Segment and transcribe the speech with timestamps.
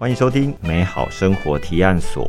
[0.00, 2.26] 欢迎收听美好生活提案所。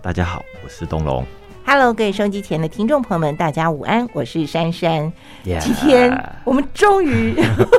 [0.00, 1.26] 大家好，我是东龙。
[1.66, 5.12] Hello，各位收音机前的听众朋友们，大家午安，我是珊珊。
[5.42, 7.34] 今天我们终于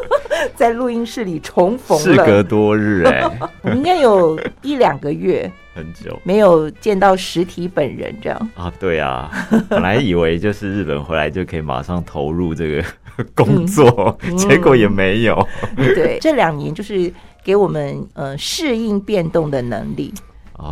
[0.53, 3.23] 在录音室里重逢了事隔，多日哎、
[3.63, 8.51] 我们应该有一两个月很久没有见到实体本人，这样。
[8.53, 9.31] 啊，对啊，
[9.69, 12.83] 本来以为就是日本回来就可以马上投入这个
[13.33, 15.47] 工作，嗯结果也没有。
[15.77, 17.09] 对，这两年就是
[17.45, 20.11] 给我们呃适应变动的能力，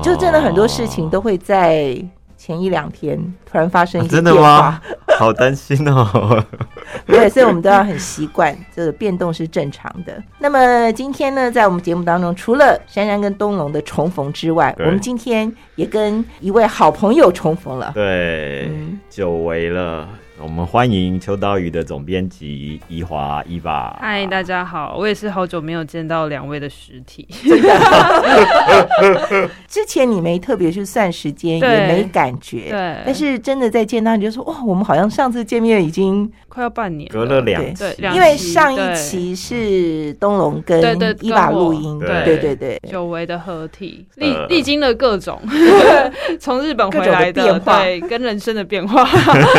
[0.02, 1.96] 就真的很多事情都会在
[2.36, 5.16] 前一两天突然发生啊一些变真的吗化。？
[5.20, 6.44] 好担心哦。
[7.06, 10.22] 对，所以我们都要很习惯，这个变动是正常的。
[10.40, 17.92] 那么今天呢，在我们节目当中，除了珊珊跟东龙的重逢之外，我们今天也跟一位好朋友重逢了。
[17.94, 20.10] 对，嗯久违了。
[20.44, 23.98] 我们欢迎秋刀鱼的总编辑伊华伊娃。
[24.02, 27.26] 嗨，大家好，我也是好久没有见到两位的实体。
[29.70, 32.98] 之前你没特别去算时间，也没感觉，对。
[33.06, 40.82] 但是真的在见到你就说，哇，我们好像上次见面已经，快要半年，隔了两对期因为上一期是东龙跟
[41.22, 41.72] 伊娃跟我。
[41.72, 42.26] 录音，对。
[42.26, 44.46] 对对对，久违的合体，历呃。
[44.48, 45.40] 历经了各种。
[46.38, 47.82] 从日本回来的变化。
[47.82, 49.08] 对，跟人生的变化，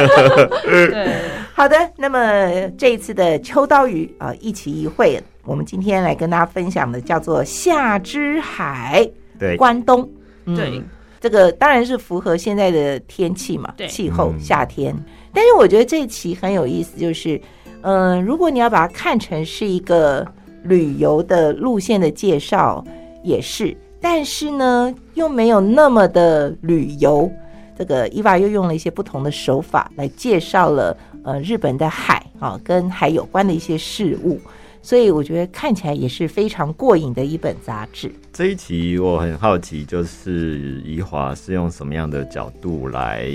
[0.91, 1.21] 对，
[1.55, 9.09] 好的，那么这一次的秋刀鱼啊、呃一期一会，我们今天来跟大家分享的叫做夏之海
[9.39, 10.09] 对，关东。
[10.47, 10.83] 嗯对，
[11.21, 14.95] 这个当然是符合现在的天气嘛，对气候嗯夏天。
[15.33, 17.41] 但是我觉得这一期很有意思，就是
[17.83, 20.27] 嗯、呃如果你要把它看成是一个
[20.65, 22.85] 旅游的路线的介绍，
[23.23, 27.31] 也是，但是呢，又没有那么的旅游。
[27.77, 34.41] 这个伊娃又用了一些不同的手法来介绍了呃日本的海啊，跟海有关的一些事物，
[34.83, 38.13] 所以我觉得看起来也是非常过瘾的一本杂志。
[38.33, 43.27] 这一期我很好奇，就是怡华是用什么样的角度来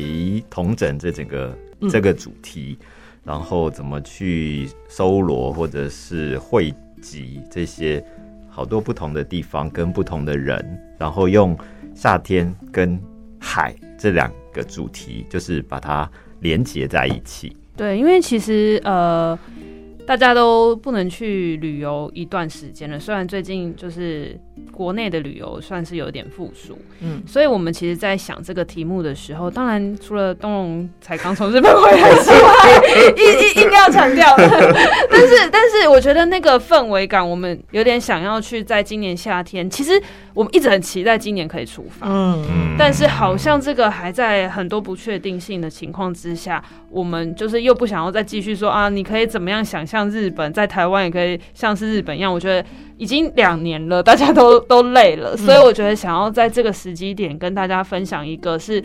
[0.49, 2.77] 统整这整个嗯这个主题，
[3.23, 8.03] 然后怎么去搜罗或者是汇集这些
[8.49, 10.63] 好多不同的地方跟不同的人，
[10.97, 11.57] 然后用
[11.95, 12.99] 夏天跟
[13.39, 17.55] 海这两个主题，就是把它连接在一起。
[17.75, 19.37] 对，因为其实呃，
[20.07, 24.39] 大家都不能去旅游一段时间了，虽然最近就是
[24.71, 34.33] 国内的旅游算是有点复苏，嗯，所以我们其实，在想这个题目的时候，当然除了东龙才刚从日本回来之外， 一一一定要强调。
[35.11, 39.69] 但是，但是我觉得那个氛围感，我们有点想要去在今年夏天。
[39.69, 40.01] 其实
[40.33, 52.33] 我们一直很期待今年可以出发，嗯但是好像这个还在很多不确定性的情况之下，我们就是又不想要再继续说啊，你可以怎么样想象日本在台湾也可以像是日本一样。
[52.33, 52.65] 我觉得
[52.99, 58.83] 已经两年了，大家都都累了，所以我觉得想要在这个时机点跟大家分享一个是。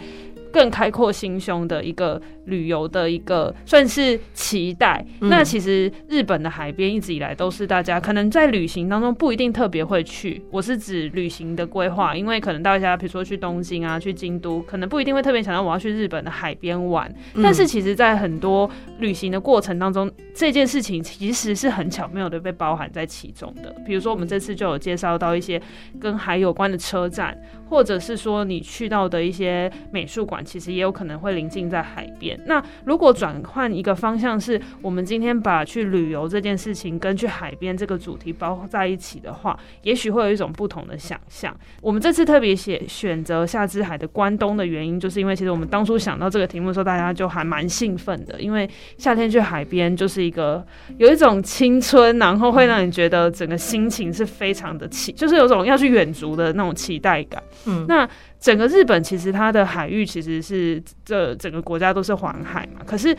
[0.55, 5.05] 更开阔心胸的一个旅游的一个算是期待。
[5.21, 17.13] 嗯那其实日本的海边一直以来都是大家可能在旅行当中不一定特别会去，我是指旅行的规划，因为可能大家比如说去东京啊、去京都，可能不一定会特别想到我要去日本的海边玩。
[17.35, 23.75] 嗯但是其实，在很多旅行的过程当中，这件事情其实是很巧妙的被包含在其中的。
[23.87, 25.61] 比如说，我们这次就有介绍到一些
[26.01, 27.37] 跟海有关的车站，
[27.69, 32.34] 或者是说你去到的一些美术馆，其实也有可能会临近在海边。
[32.47, 41.55] 那如果转换一个方向，是我们今天把去旅游这件事情跟去海边这个主题包在一起的话，也许会有一种不同的想象。
[41.81, 48.69] 我们这次特别写选择夏之海的关东的原因，就是因为其实我们当初想到这个题目的时候，大家就还蛮兴奋的，因为
[48.99, 50.65] 夏天去海边就是一个
[50.99, 57.43] 有一种青春，然后会让你觉得整个心情是非常的期，就是有种要去远足的那种期待感。
[57.67, 58.09] 嗯那
[58.45, 63.17] 整个日本其实它的海域其实是这整个国家都是环海嘛，可是。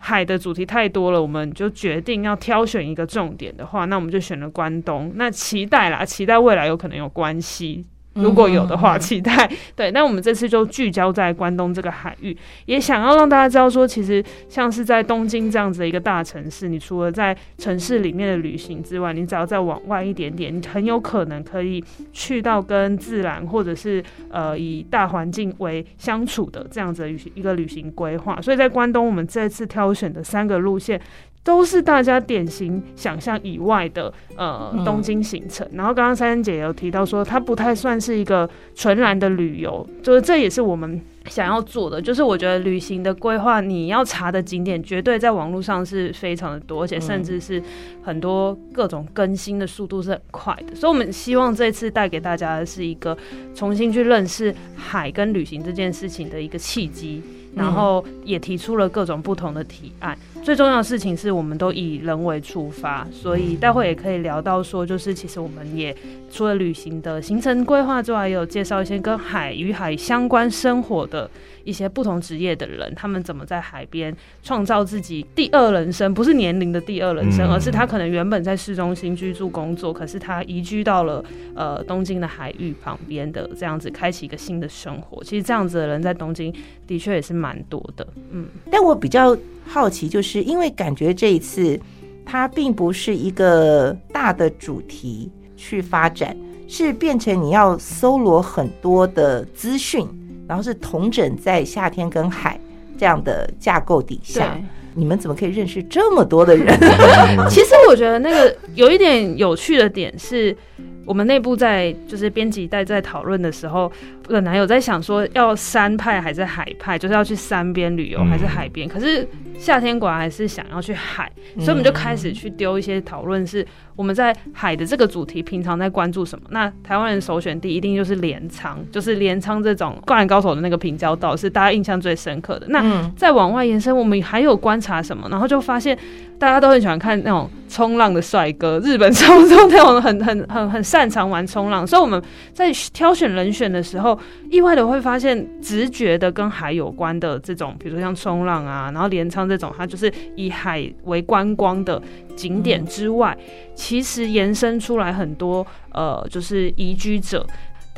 [0.00, 5.10] 海的主题太多了，我们就决定要挑选一个重点的话，那我们就选了关东。
[5.16, 7.84] 那期待啦，期待未来有可能有关系，
[8.22, 9.90] 如果有的话，嗯期待对。
[9.90, 12.36] 那我们这次就聚焦在关东这个海域，
[12.66, 21.82] 也想要让大家知道说，其实像是在东京这样子的一个大城市，你除了在城市里面的旅行之外，你只要再往外一点点，你很有可能可以
[22.12, 28.40] 去到跟自然或者是呃以大环境为相处的这样子的旅行一个旅行规划。
[28.40, 31.00] 所以在关东，我们这次挑选的三个路线。
[31.48, 35.66] 都是大家典型想象以外的呃嗯东京行程。
[35.72, 41.00] 然后刚刚珊珊姐有提到说，它不太算是一个纯然的旅游，就是这也是我们。
[41.26, 47.62] 想要做的就是，我觉得旅行的规划，你要查的景点绝对在网络上是非常的多，而且甚至是
[48.02, 50.74] 很多各种更新的速度是很快的。
[50.74, 53.16] 所以，我们希望这次带给大家的是一个
[53.54, 57.22] 重新去认识海跟旅行这件事情的一个契机。
[57.54, 60.16] 然后也提出了各种不同的提案。
[60.42, 65.94] 最重要的事情是我们都以人为出发，所以待会也可以聊到说，就是其实我们也
[66.30, 71.30] 除了旅行的行程规划之外，也有介绍一些跟海与海相关生活的。
[71.64, 76.14] 一些不同职业的人，他们怎么在海边创造自己第二人生？
[76.14, 81.22] 不是年龄的第二人生，而是他可能原本在市中心居住工作，可是他移居到了
[81.54, 85.22] 呃东京的海域旁边的这样子，开启一个新的生活。
[85.22, 86.50] 其实这样子的人在东京
[86.86, 88.06] 的确也是蛮多的。
[88.30, 89.36] 嗯，但我比较
[89.68, 91.78] 好奇，就是因为感觉这一次
[92.24, 96.36] 它并不是一个大的主题去发展，
[96.66, 100.08] 是变成你要搜罗很多的资讯。
[100.48, 102.58] 然后是同整在夏天跟海
[102.96, 104.58] 这样的架构底下，
[104.94, 106.74] 你们怎么可以认识这么多的人？
[107.50, 110.56] 其实我觉得那个有一点有趣的点是，
[111.04, 113.92] 我们内部在就是编辑在在讨论的时候，
[114.26, 119.28] 本来有在想说要山派还是海派，就是要去山边旅游还是海边，可是。
[119.58, 123.66] 夏天果然还是想要去海，所以我们就开始去丢一些讨论，是
[123.96, 126.46] 我们在海的这个主题平常在关注什么？
[126.50, 132.66] 那台湾人首选地一定就是镰仓，就是镰仓这种灌篮高手的那个平交道是大家印象最深刻的。
[132.68, 135.28] 那再往外延伸，我们还有观察什么？
[135.28, 135.98] 然后就发现
[136.38, 144.16] 大家都很喜欢看那种冲浪的帅哥，日本冲浪那种很很很很擅长玩冲浪，所以我们在挑选人选的时候，
[144.50, 149.48] 意外的会发现直觉的跟海有关的这种，比如说像冲浪啊，然后镰仓。
[149.48, 152.02] 这种它就是以海为观光的
[152.36, 153.34] 景点之外，
[153.74, 157.46] 其实延伸出来很多呃，就是移居者，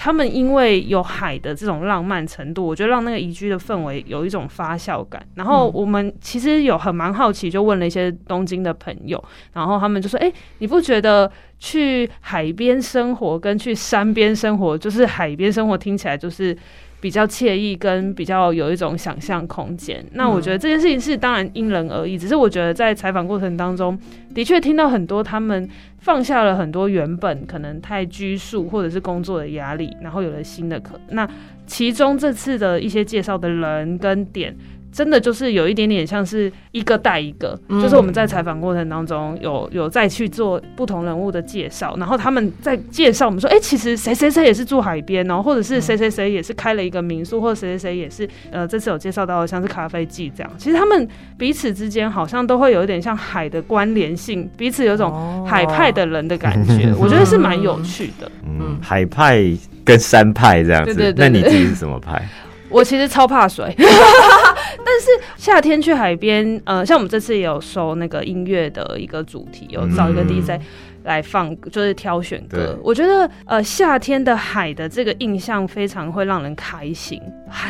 [0.03, 5.23] 他们因为有海的这种浪漫程度，我觉得让那个宜居的氛围有一种发酵感。
[5.35, 16.57] 然后我们其实有很蛮好奇，就问了一些东京的朋友，然后他们就说：“哎，你不觉得去海边生活跟去山边生活，就是海边生活听起来就是？”
[17.01, 20.05] 比较惬意，跟比较有一种想象空间。
[20.13, 23.99] 那我觉得这件事情是当然因人而异，只是我觉得在采访过程当中，
[24.35, 25.69] 的确听到很多他们
[25.99, 31.01] 放下了很多原本可能太拘束或者是工作的压力，然后有了新的可。
[31.09, 31.29] 那
[31.67, 34.55] 其中这次的一些介绍的人跟点。
[34.93, 51.09] 真的就是有一点点像是一个带一个，就是我们在采访过程当中有有再去做不同人物的介绍，然后他们在介绍我们说，哎，其实谁谁谁也是住海边哦，或者是谁谁谁也是开了一个民宿，或者谁谁谁也是呃这次有介绍到的像是咖啡季这样，其实他们
[51.39, 58.31] 彼此之间好像都会有一点像海的关联性，彼此有种海派的人的感觉， 我觉得是蛮有趣的。
[58.45, 59.41] 嗯，海派
[59.85, 62.29] 跟山派这样子，那你自己是什么派？
[62.71, 70.61] 我其实超怕水， 但是夏天去海边，呃，像我们这次也有收那个音乐的一个主题，有找一个 DJ
[71.03, 72.79] 来放，就是挑选歌。
[72.83, 77.21] 我觉得，呃，夏天的海的这个印象非常会让人开心。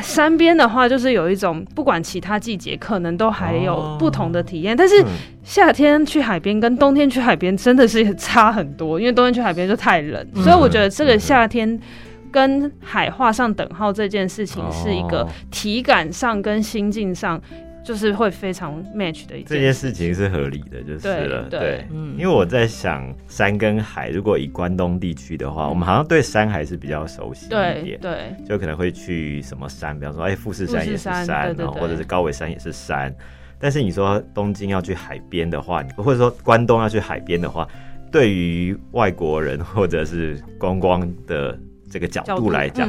[0.03, 5.03] 山边的话，就是有一种不管其他季节可能都还有不同的体验，但是
[5.43, 11.81] 夏天去海边跟冬天去海边真的是差很多，因为冬天去海边就太冷，所以我觉得这个夏天。
[12.31, 17.41] 跟海画上等号这件事情是一个体感上跟心境上
[17.83, 19.47] 就是会非常 match 的一件。
[19.47, 21.49] 这件事情是合理的，就是了。
[21.49, 33.13] 对，嗯，因为我在想山跟海，如果以关东地区的话，我们好像对山还是比较熟悉一点，对，就可能会去什么山，比方说，哎，富士山也是山，或者是高尾山也是山。
[33.59, 37.67] 但是你说东京要去海边的话，或者说关东要去海边的话，
[38.13, 41.59] 对于外国人或者是观光的。
[41.91, 42.89] 这个角度来讲，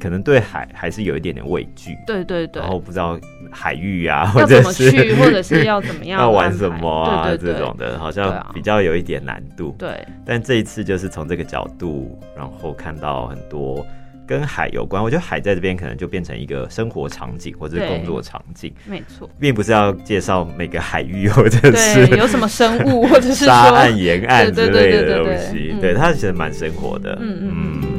[0.00, 1.96] 可能对海还是有一点点畏惧。
[2.06, 2.62] 对对对。
[2.62, 3.18] 然后不知道
[3.50, 9.74] 海域啊，或者是或者是要怎么 样，要玩什么啊，这种的，好像比较有一点难度。
[9.78, 10.06] 对。
[10.24, 13.84] 但这一次就是从这个角度，然后看到很多
[14.26, 15.02] 跟海有关。
[15.02, 18.72] 我觉得海在这边可能就变成一个生活场景或者是工作场景。
[18.84, 19.28] 没错。
[19.40, 25.74] 并不是要介绍每个海域 或者是有什么生物或者是沙岸沿岸之类的东西。
[25.80, 27.16] 对，它其实蛮生活的。
[27.20, 27.95] 嗯嗯。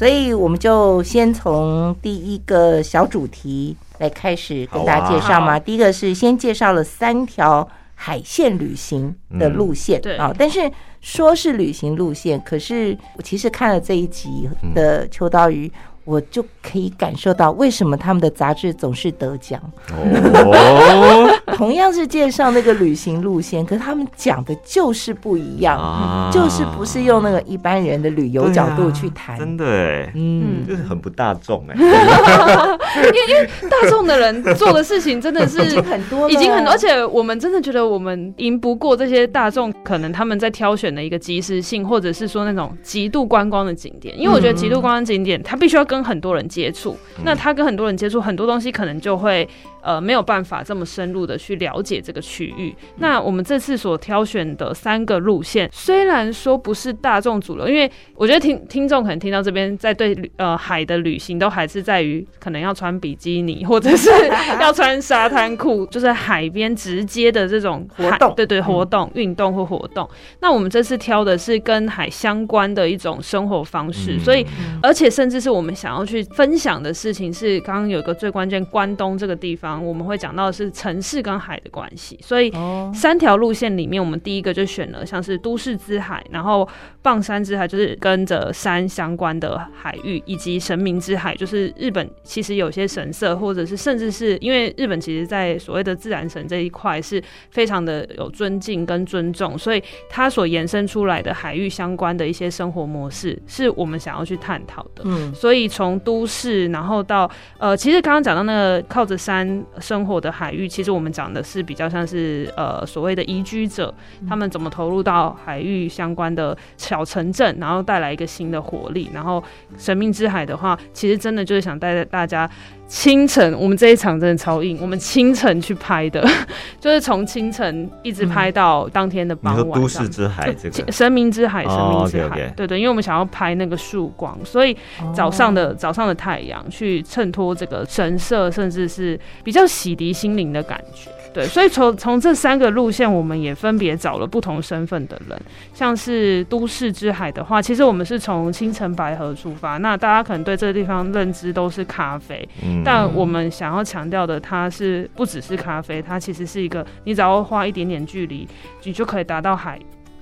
[0.00, 5.56] 所以我们就先从第一个小主题来开始跟大家介绍嘛。
[5.56, 10.58] 啊第一个是先介绍了三条海线旅行的路线、对啊，但是
[11.02, 15.70] 说是旅行路线，可是我其实看了这一集的秋刀鱼。
[16.04, 19.60] 我就可以感受到为什么他们的杂志总是得奖。
[19.90, 21.19] 哦
[21.56, 26.30] 同样是介绍那个旅行路线，可是他们讲的就是不一样，啊。
[26.32, 29.38] 就是不是用那个一般人的旅游角度去谈。
[29.38, 31.74] 真的哎，嗯，就是很不大众哎。
[31.78, 44.18] 因为因为大众的人做的事情真的是 已经很多，已经很多，而且我们真的觉得我们赢不过这些大众，可能他们在挑选的一个及时性，或者是说那种极度观光的景点。
[44.18, 49.48] 因为我觉得极度观光景点，它必须要跟很多人接触，那他跟很多人接触，很多东西可能就会
[49.82, 52.74] 呃没有办法这么深入的去了解这个区域。
[52.96, 64.10] 那我们这次所挑选的三个路线，虽然说不是大众主流，因为我觉得听听众可能听到这边，在对呃海的旅行都还是在于可能要穿比基尼，或者是
[64.60, 70.08] 要穿沙滩裤，就是海边直接的这种活动对对，活动、运动或活动。
[70.40, 74.46] 那我们这次挑的是跟海相关的一种生活方式，嗯所以
[74.82, 86.66] 而且甚至是我们想要去分享的事情是，刚刚有一个最关键，关东这个地方我们会讲到的是城市跟海的关系，所以哦，三条路线里面，我们第一个就选了像是都市之海，然后
[87.02, 105.02] 棒山之海就是跟着山相关的海域，以及神明之海，就是日本其实有些神社，或者是甚至是因为日本其实在所谓的自然神这一块是非常的有尊敬跟尊重，所以它所延伸出来的海域相关的一些生活模式，是我们想要去探讨的。
[105.04, 113.92] 嗯，所以从都市，然后到呃，其实刚刚讲到那个靠着山生活的海域，其实我们讲的是比较像是呃所谓的移居者，
[114.28, 119.10] 他们怎么投入到海域相关的小城镇，然后带来一个新的活力。
[119.12, 119.42] 然后
[119.78, 122.48] 神秘之海的话，其实真的就是想带着大家
[122.90, 126.26] 清晨，我们这一场真的超硬，我们清晨去拍的，
[126.80, 129.80] 就是从清晨一直拍到当天的傍晚。
[129.80, 134.76] 都市之海这个神明之海，神哦明之海对对，因为我们想要拍那个曙光，所以
[135.14, 141.08] 早上的、早上的太阳去衬托这个神社，甚至是比较洗涤心灵的感觉。
[141.32, 145.40] 对，所以从从这三个路线，我们也分别找了不同身份的人，
[145.72, 152.82] 像是都市之海的话，其实我们是从青城白河出发，那大家可能对这个地方认知都是咖啡，嗯。
[152.84, 158.48] 但我们想要强调的，它是不只是咖啡，它其实是一个你只要花一点点距离，
[158.84, 159.78] 你就可以达到海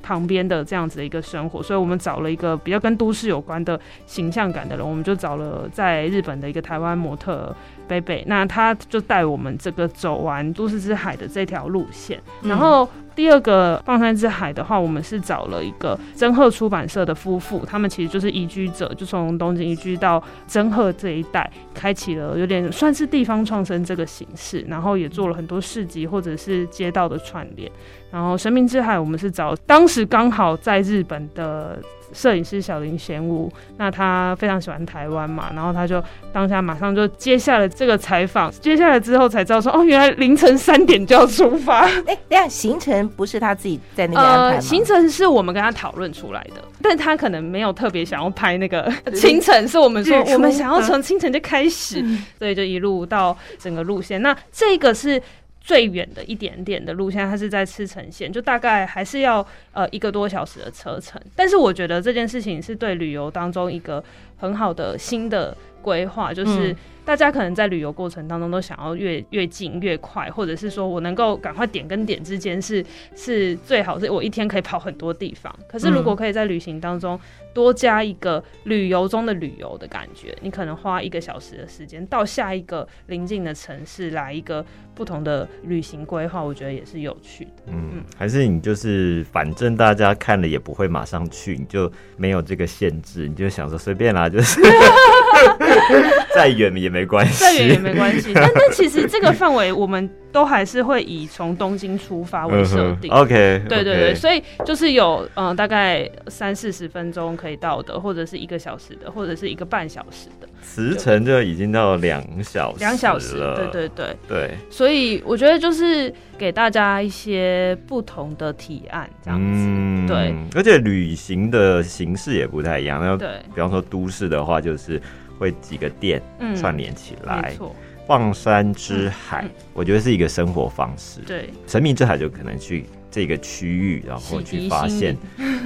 [0.08, 1.62] 旁边的这样子的一个生活。
[1.62, 7.54] 所以我们找了一个比较跟都市有关的形象感的人，我们就找了在日本的一个台湾模特
[7.86, 12.88] 贝贝，那他就带我们这个走完都市之海的这条路线，嗯然后。
[13.18, 27.68] 第二个放山之海的话，我们是找了一个真鹤出版社的夫妇，他们其实就是移居者，就从东京移居到真鹤这一带，开启了有点算是地方创生这个形式，然后也做了很多市集或者是街道的串联。
[28.10, 31.78] 然后神明之海，我们是找当时刚好在日本的
[32.10, 41.80] 摄影师小林贤吾，那他非常喜欢台湾嘛，然后他就当下马上就接下了这个采访，接下来之后才知道说，哦，原来凌晨三点就要出发。
[42.08, 52.02] 哎，等一下行程不是他自己在那边安排行程是我们跟他讨论出来的，但他可能没有特别想要拍那个 清晨，是我们说我们想要从清晨就开始，
[52.38, 54.22] 所以就一路到整个路线。
[54.22, 55.20] 那这个是。
[55.60, 61.20] 最远的一点点的路线，它是在赤城县，就大概还是要呃一个多小时的车程。
[61.36, 64.02] 但是我觉得这件事情是对旅游当中一个
[64.36, 65.56] 很好的新的
[65.88, 66.76] 规划，就是嗯
[67.08, 72.84] 大家可能在旅游过程当中都想要越越近越快，或者是说我能够赶快点跟点之间是
[73.16, 75.54] 是最好，是我一天可以跑很多地方。
[75.66, 77.18] 可是如果可以在旅行当中
[77.54, 84.62] 多加一个旅游中的旅游的感觉，你可能花一个小时的时间到下一个临近的城市来一个
[84.94, 87.62] 不同的旅行规划，我觉得也是有趣的。
[87.68, 94.60] 嗯，还是你就是反正大家看了也不会马上去，你就没有这个限制，你就想说随便啦，就是
[96.34, 103.10] 再远也没关系，再远也没关系，但但其实这个范围我们都还是会以从东京出发为设定。
[103.10, 113.36] OK，对对对，所以就是有嗯、呃大概三四十分钟可以到的，或者是一个小时的，或者是一个半小时的，时程就已经到两小时，两小时。
[113.36, 119.46] 了，对对对，对，所以我觉得就是给大家一些不同的提案，这样子。
[119.46, 123.00] 嗯对，而且旅行的形式也不太一样。
[123.00, 125.00] 那对，比方说都市的话，就是
[125.38, 127.54] 会几个店嗯，串联起来没。
[127.54, 127.74] 错，
[128.06, 131.20] 放山之海嗯，我觉得是一个生活方式。
[131.26, 135.16] 对，神秘之海就可能去这个区域，然后去发现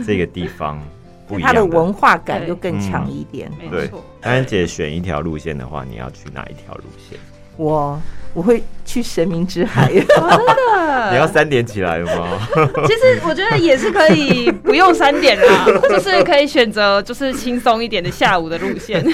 [0.04, 0.82] 这个地方
[1.32, 3.50] 不一样它的文化感对就更强一点。
[3.70, 7.18] 对没错，安安姐选一条路线的话，你要去哪一条路线？
[7.58, 8.00] 我
[8.32, 9.90] 我会去神明之海，
[11.12, 12.38] 你要三点起来吗？
[12.86, 19.04] 其实我觉得也是可以不用三点啦， 就是可以选择就是轻松一点的下午的路线。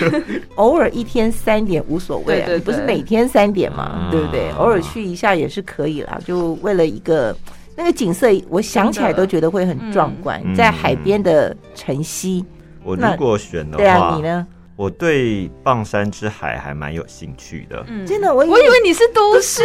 [0.54, 4.50] 偶尔一天三点无所谓啊，对对你不是每天三点嘛，啊对不对？
[4.56, 7.37] 偶尔去一下也是可以啦，就为了一个
[7.78, 12.44] 那个景色，我想起来都觉得会很壮观，嗯在海边的晨曦。
[12.82, 14.44] 我如果选的对啊，你，呢？
[14.78, 17.85] 我对棒山之海还蛮有兴趣的。
[17.88, 19.61] 嗯真的，我以我以为你是都市，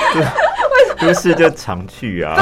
[0.98, 2.34] 都市就常去啊，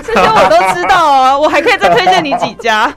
[0.00, 2.94] 这些我都知道啊，我还可以再推荐你几家。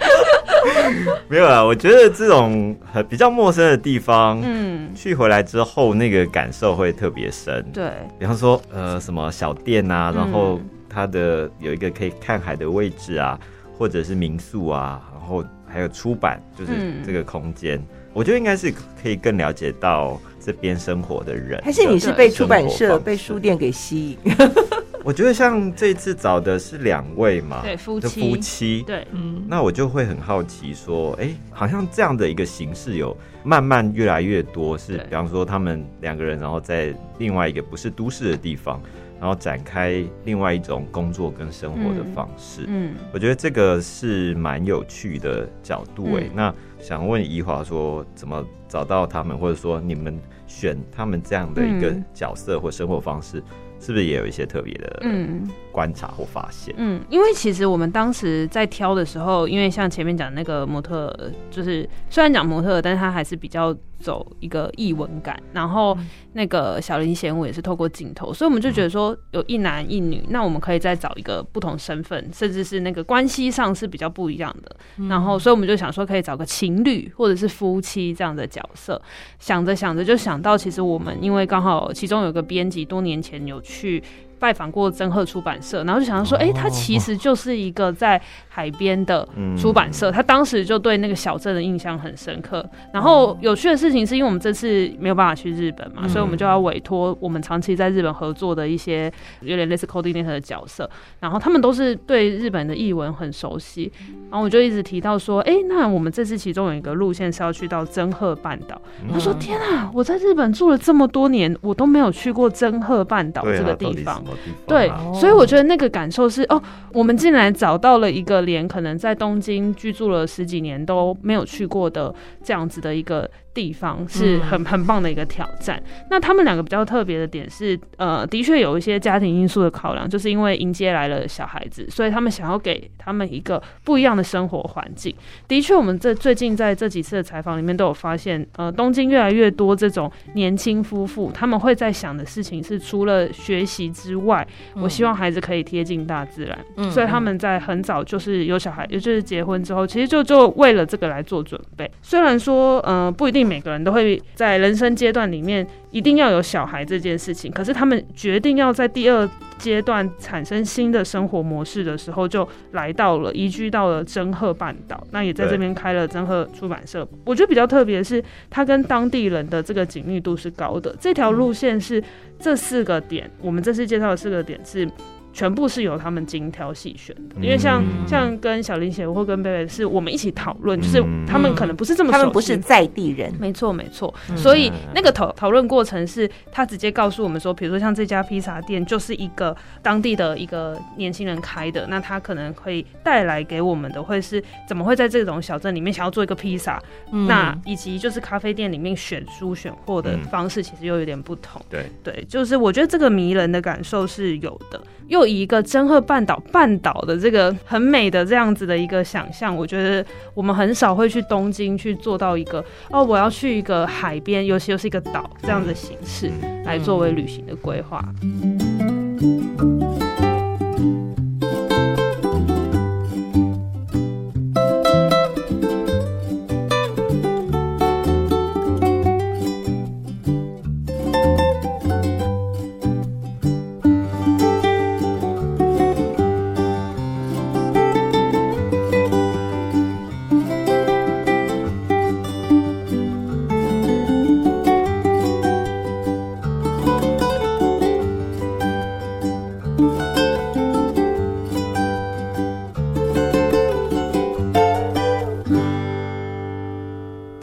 [1.28, 1.64] 没有啊。
[1.66, 7.66] 我觉得这种很比较陌生的地方，嗯，去回来之后那个感受会特别深。
[7.74, 13.40] 对，比方说，呃，什么小店啊，嗯然后它的有一个可以看海的位置啊，
[13.80, 17.82] 或者是民宿啊，然后还有出版，就是嗯这个空间，
[18.14, 21.62] 我觉得应该是可以更了解到这边生活的人。
[21.64, 23.40] 还是你是被出版社、被书？
[23.40, 24.18] 店给吸引？
[25.04, 38.80] 我觉得像这次找的是两位嘛，对夫妻的夫妻，对，嗯，那我就会很好奇说，哎、好像这样的一个形式有慢慢越来越多，是比方说他们两个人，然后在另外一个不是都市的地方，
[39.22, 42.66] 然后展开另外一种工作跟生活的方式。
[42.68, 53.44] 嗯，我觉得这个是蛮有趣的角度哎、嗯那想问怡华说，怎么找到他们，或者说你们选他们这样的一个嗯角色或生活方式，
[53.80, 55.48] 是不是也有一些特别的嗯。
[55.72, 56.74] 观察或发现？
[56.80, 61.16] 嗯，因为其实我们当时在挑的时候，因为像前面讲的那个模特，
[61.52, 63.72] 就是虽然讲模特，但是他还是比较
[64.02, 65.42] 走一个译文感。
[65.54, 65.98] 然后
[66.34, 74.76] 那个小林贤武也是透过镜头，所以我们就觉得说有一男一女，那我们可以再找一个不同身份，甚至是那个关系上是比较不一样的。
[75.08, 79.02] 然后，所以我们就想说可以找个情侣或者是夫妻这样的角色。
[79.40, 84.04] 想着想着就想到，其实我们因为刚好其中有个编辑多年前有去。
[84.42, 92.68] 拜访过曾鹤出版社，然后就想到说，哎、他其实就是一个在海边的嗯出版社，他当时就对那个小镇的印象很深刻。
[92.92, 103.92] 然后有趣的事情是因为我们这次没有办法去日本嘛，嗯所以我们就要委托我们长期在日本合作的一些有点类似 coordinator 的角色，然后他们都是对日本的译文很熟悉。
[104.32, 108.82] 然后我就一直提到说，哎、那我们这次其中有一个路线是要去到真鹤半岛。
[109.12, 114.24] 他说：“天啊，我在日本住了这么多年，我都没有去过真鹤半岛这个地方。
[114.68, 116.62] 对，所以我觉得那个感受是哦，
[116.94, 122.14] 我们竟然找到了一个连可能在东京居住了十几年都没有去过的
[122.44, 125.82] 这样子的一个地方，是很很棒的一个挑战。
[126.10, 135.14] 那他们两个比较特别的点是，呃，的确有一些家庭因素的考量，就是因为迎接来了小孩子，所以他们想要给他们一个不一样的生活环境。
[135.48, 151.90] 的确，我们这最近在这几次的采访里面都有发现，呃，东京越来越多这种年轻夫妇，他们会在想的事情是除了学习之外，我希望孩子可以贴近大自然，嗯所以他们在很早就是有小孩，也就是结婚之后，其实就就为了这个来做准备。
[152.02, 167.08] 虽然说，呃，不一定每个人都会在人生阶段里面一定要有小孩这件事情，可是他们决定要在第二阶段产生新的生活模式的时候，就来到了移居到了真鹤半岛，那也在这边开了真鹤出版社。
[167.26, 170.96] 我觉得比较特别的是，它跟当地人的这个紧密度是高的。
[171.00, 172.04] 这条路线是
[172.40, 174.90] 这四个点，我们这次介绍的四个点是。
[175.34, 184.14] 全部是由他们精挑细选的，因为像、嗯像跟小林姐或跟贝贝是我们一起讨论，就是嗯他们可能不是这么他们不是在地人，没错，没错。
[184.30, 184.38] 嗯。
[184.38, 197.28] 所以那个讨讨论过程是，他直接告诉我们说，比如说像这家披萨店就是一个当地的一个年轻人开的，那他可能会带来给我们的会是怎么会在这种小镇里面想要做一个披萨，嗯。
[197.28, 201.62] 那以及就是咖啡店里面选书选货的嗯方式其实又有点不同。
[201.70, 204.82] 对，对，就是我觉得这个迷人的感受是有的。
[205.12, 216.32] 又以一个真鹤半岛半岛的这个很美的这样子的一个想象，我觉得我们很少会去东京去做到一个哦，我要去一个海边，尤其又是一个岛这样的形式
[216.64, 218.02] 来作为旅行的规划。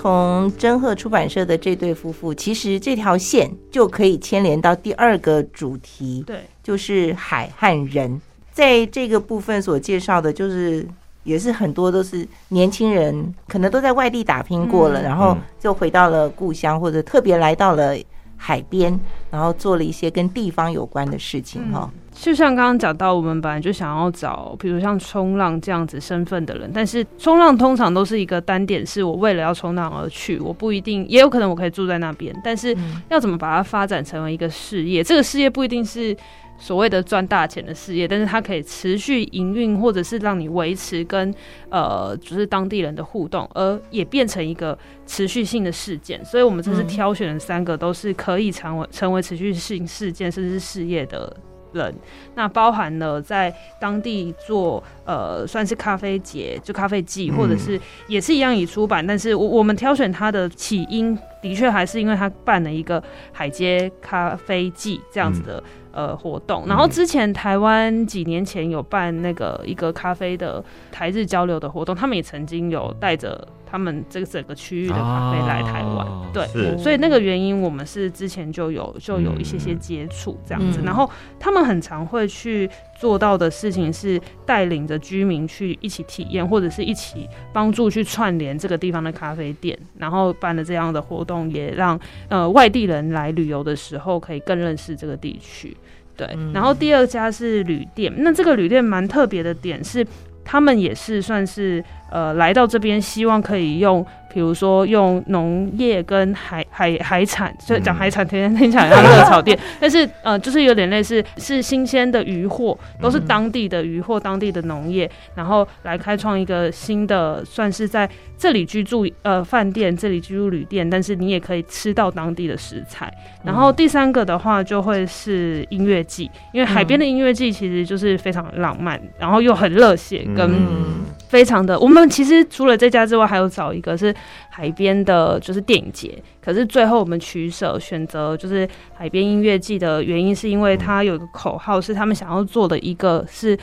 [0.09, 8.19] 从真鹤出版社的这对夫妇，其实这条线就可以牵连到第二个主题，对，就是海和人。
[8.51, 10.89] 在这个部分所介绍的，就是
[11.25, 17.95] 也是很多都是年轻人，可能都在外地打拼过了，嗯然后嗯就回到了故乡，或者特别来到了
[18.39, 18.99] 海边，
[19.31, 21.93] 然后做了一些跟地方有关的事情哈。
[22.21, 35.03] 就像刚刚讲到，我们本来就想要找，比如像冲浪这样子身份的人，但是冲浪通常都是一个单点，是我为了要冲浪而去，我不一定，也有可能我可以住在那边，但是嗯要怎么把它发展成为一个事业？
[35.03, 36.15] 这个事业不一定是
[36.59, 41.33] 所谓的赚大钱的事业，但是它可以持续营运，或者是让你维持跟
[41.71, 44.77] 呃，就是当地人的互动，而也变成一个
[45.07, 46.23] 持续性的事件。
[46.25, 51.35] 所以我们这次嗯挑选的三个都是可以成为成为持续性事件，甚至是事业的。
[51.73, 51.95] 人，
[52.35, 63.03] 那包含了在当地做呃，算是咖啡节，就咖啡季，嗯或者是也是一样以出版，但是我我们挑选它的起因，的确还是因为它办了一个
[63.33, 65.63] 海街咖啡季这样子的、
[65.99, 66.65] 呃活动。
[66.69, 76.47] 然后之前台湾几年前有办那个一个咖啡的台日交流的活动，他们也曾经有带着他们这个整个区域的咖啡来台湾，哦对。
[76.79, 95.77] 所以那个原因，我们是之前就有就有一些些接触这样子，嗯然后他们很常会去做到的事情是带领着居民去一起体验，或者是一起帮助去串联这个地方的咖啡店，然后办了这样的活动，也让呃外地人来旅游的时候可以更认识这个地区。
[96.19, 96.53] 对，嗯。
[96.53, 100.07] 然后第二家是旅店，那这个旅店蛮特别的点是，
[100.45, 123.13] 他们也是算是呃来到这边，希望可以用，比如说用农业跟海海海产，所以讲海产天天听起来像热炒店， 但是呃就是有点类似是新鲜的渔货，都是当地的渔货、当地的农业，然后来开创一个新的，算是在这里居住呃饭店，这里居住旅店，但是你也可以吃到当地的食材。
[123.45, 131.07] 然后第三个的话就会是音乐季，因为海边的音乐季其实就是非常浪漫，然后又很热血，跟嗯。
[131.29, 131.79] 非常的。
[131.79, 134.15] 我们其实除了这家之外，还有找一个是
[134.49, 136.23] 海边的，就是电影节。
[136.41, 143.59] 可是最后我们取舍选择就是海边音乐季的原因，是因为它有一个口号是他们想要做的一个是。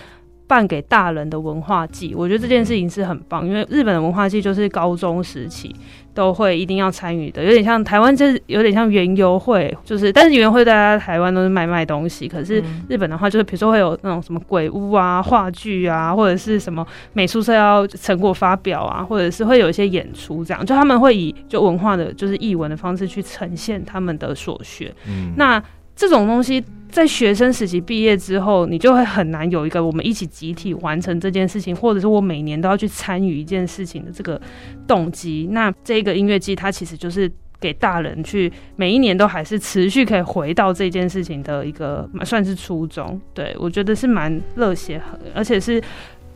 [0.47, 5.75] 办给大人的文化祭，我觉得这件事情是很棒，因为日本的文化祭就是高中时期
[6.13, 12.83] 都会一定要参与的，有点像台湾，就是有点像园游会，就是但是园游会大家台湾都是卖卖东西，可是嗯。
[12.87, 25.33] 日本的话就是比如说会有那种什么鬼屋啊、话剧啊，或者是什么美术社要成果发表啊，或者是会有一些演出这样，就他们会以就文化的就是译文的方式去呈现他们的所学，嗯。
[25.35, 25.61] 那
[25.95, 26.63] 这种东西
[26.95, 34.39] 在学生时期毕业之后，你就会很难有一个我们一起集体完成这件事情，或者是我每年都要去参与一件事情的这个
[34.87, 35.49] 动机。
[35.51, 37.29] 那这个音乐季它其实就是。
[37.57, 45.01] 给大人去每一年都还是持续可以回到这件事情的一个算是初衷，对我觉得是蛮热血，
[45.33, 45.81] 而且是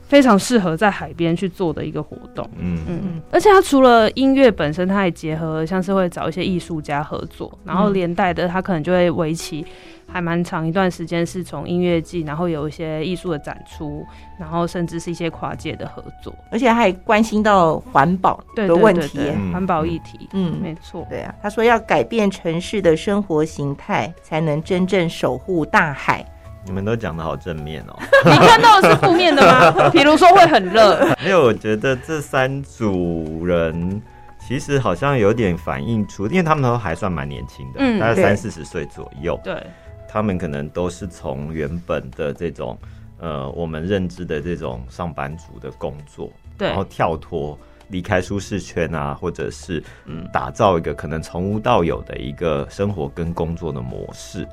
[0.09, 2.49] 非常适合在海边去做的一个活动。
[2.57, 9.63] 嗯嗯，而且它除了音乐本身，它也结合像是会找一些艺术家合作，然后连带的它可能就会为期
[10.11, 14.03] 还蛮长一段时间，是从音乐季，然后有一些艺术的展出，
[14.39, 16.33] 然后甚至是一些跨界的合作。
[16.49, 19.35] 而且还关心到环保对的问题对对对耶。
[19.37, 21.05] 嗯环保议题，嗯，没错。
[21.07, 26.25] 对啊，他说要改变城市的生活形态，才能真正守护大海。
[26.69, 27.97] 你们都讲的好正面哦。
[28.23, 29.89] 你看到的是负面的吗？
[29.89, 33.99] 比如说会很热，因为我觉得这三组人
[34.47, 39.39] 其实好像有点反映出，因为他们都还算蛮年轻的，嗯大概三四十岁左右。
[39.43, 39.65] 对，
[40.07, 42.77] 他们可能都是从原本的这种
[43.17, 54.47] 呃我们认知的这种上班族的工作，对然后跳脱离开舒适圈啊，或者是嗯打造一个可能从无到有的一个生活跟工作的模式。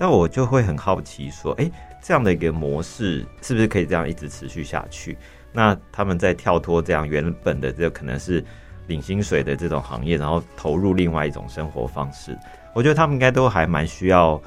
[0.00, 5.14] 但我就会很好奇说，哎、这样的一个模式是不是可以这样一直持续下去？
[5.52, 8.42] 那他们在跳脱这样原本的这可能是
[8.86, 12.34] 领薪水的这种行业，然后投入另外一种生活方式，
[12.74, 14.40] 我觉得他们应该都还蛮需要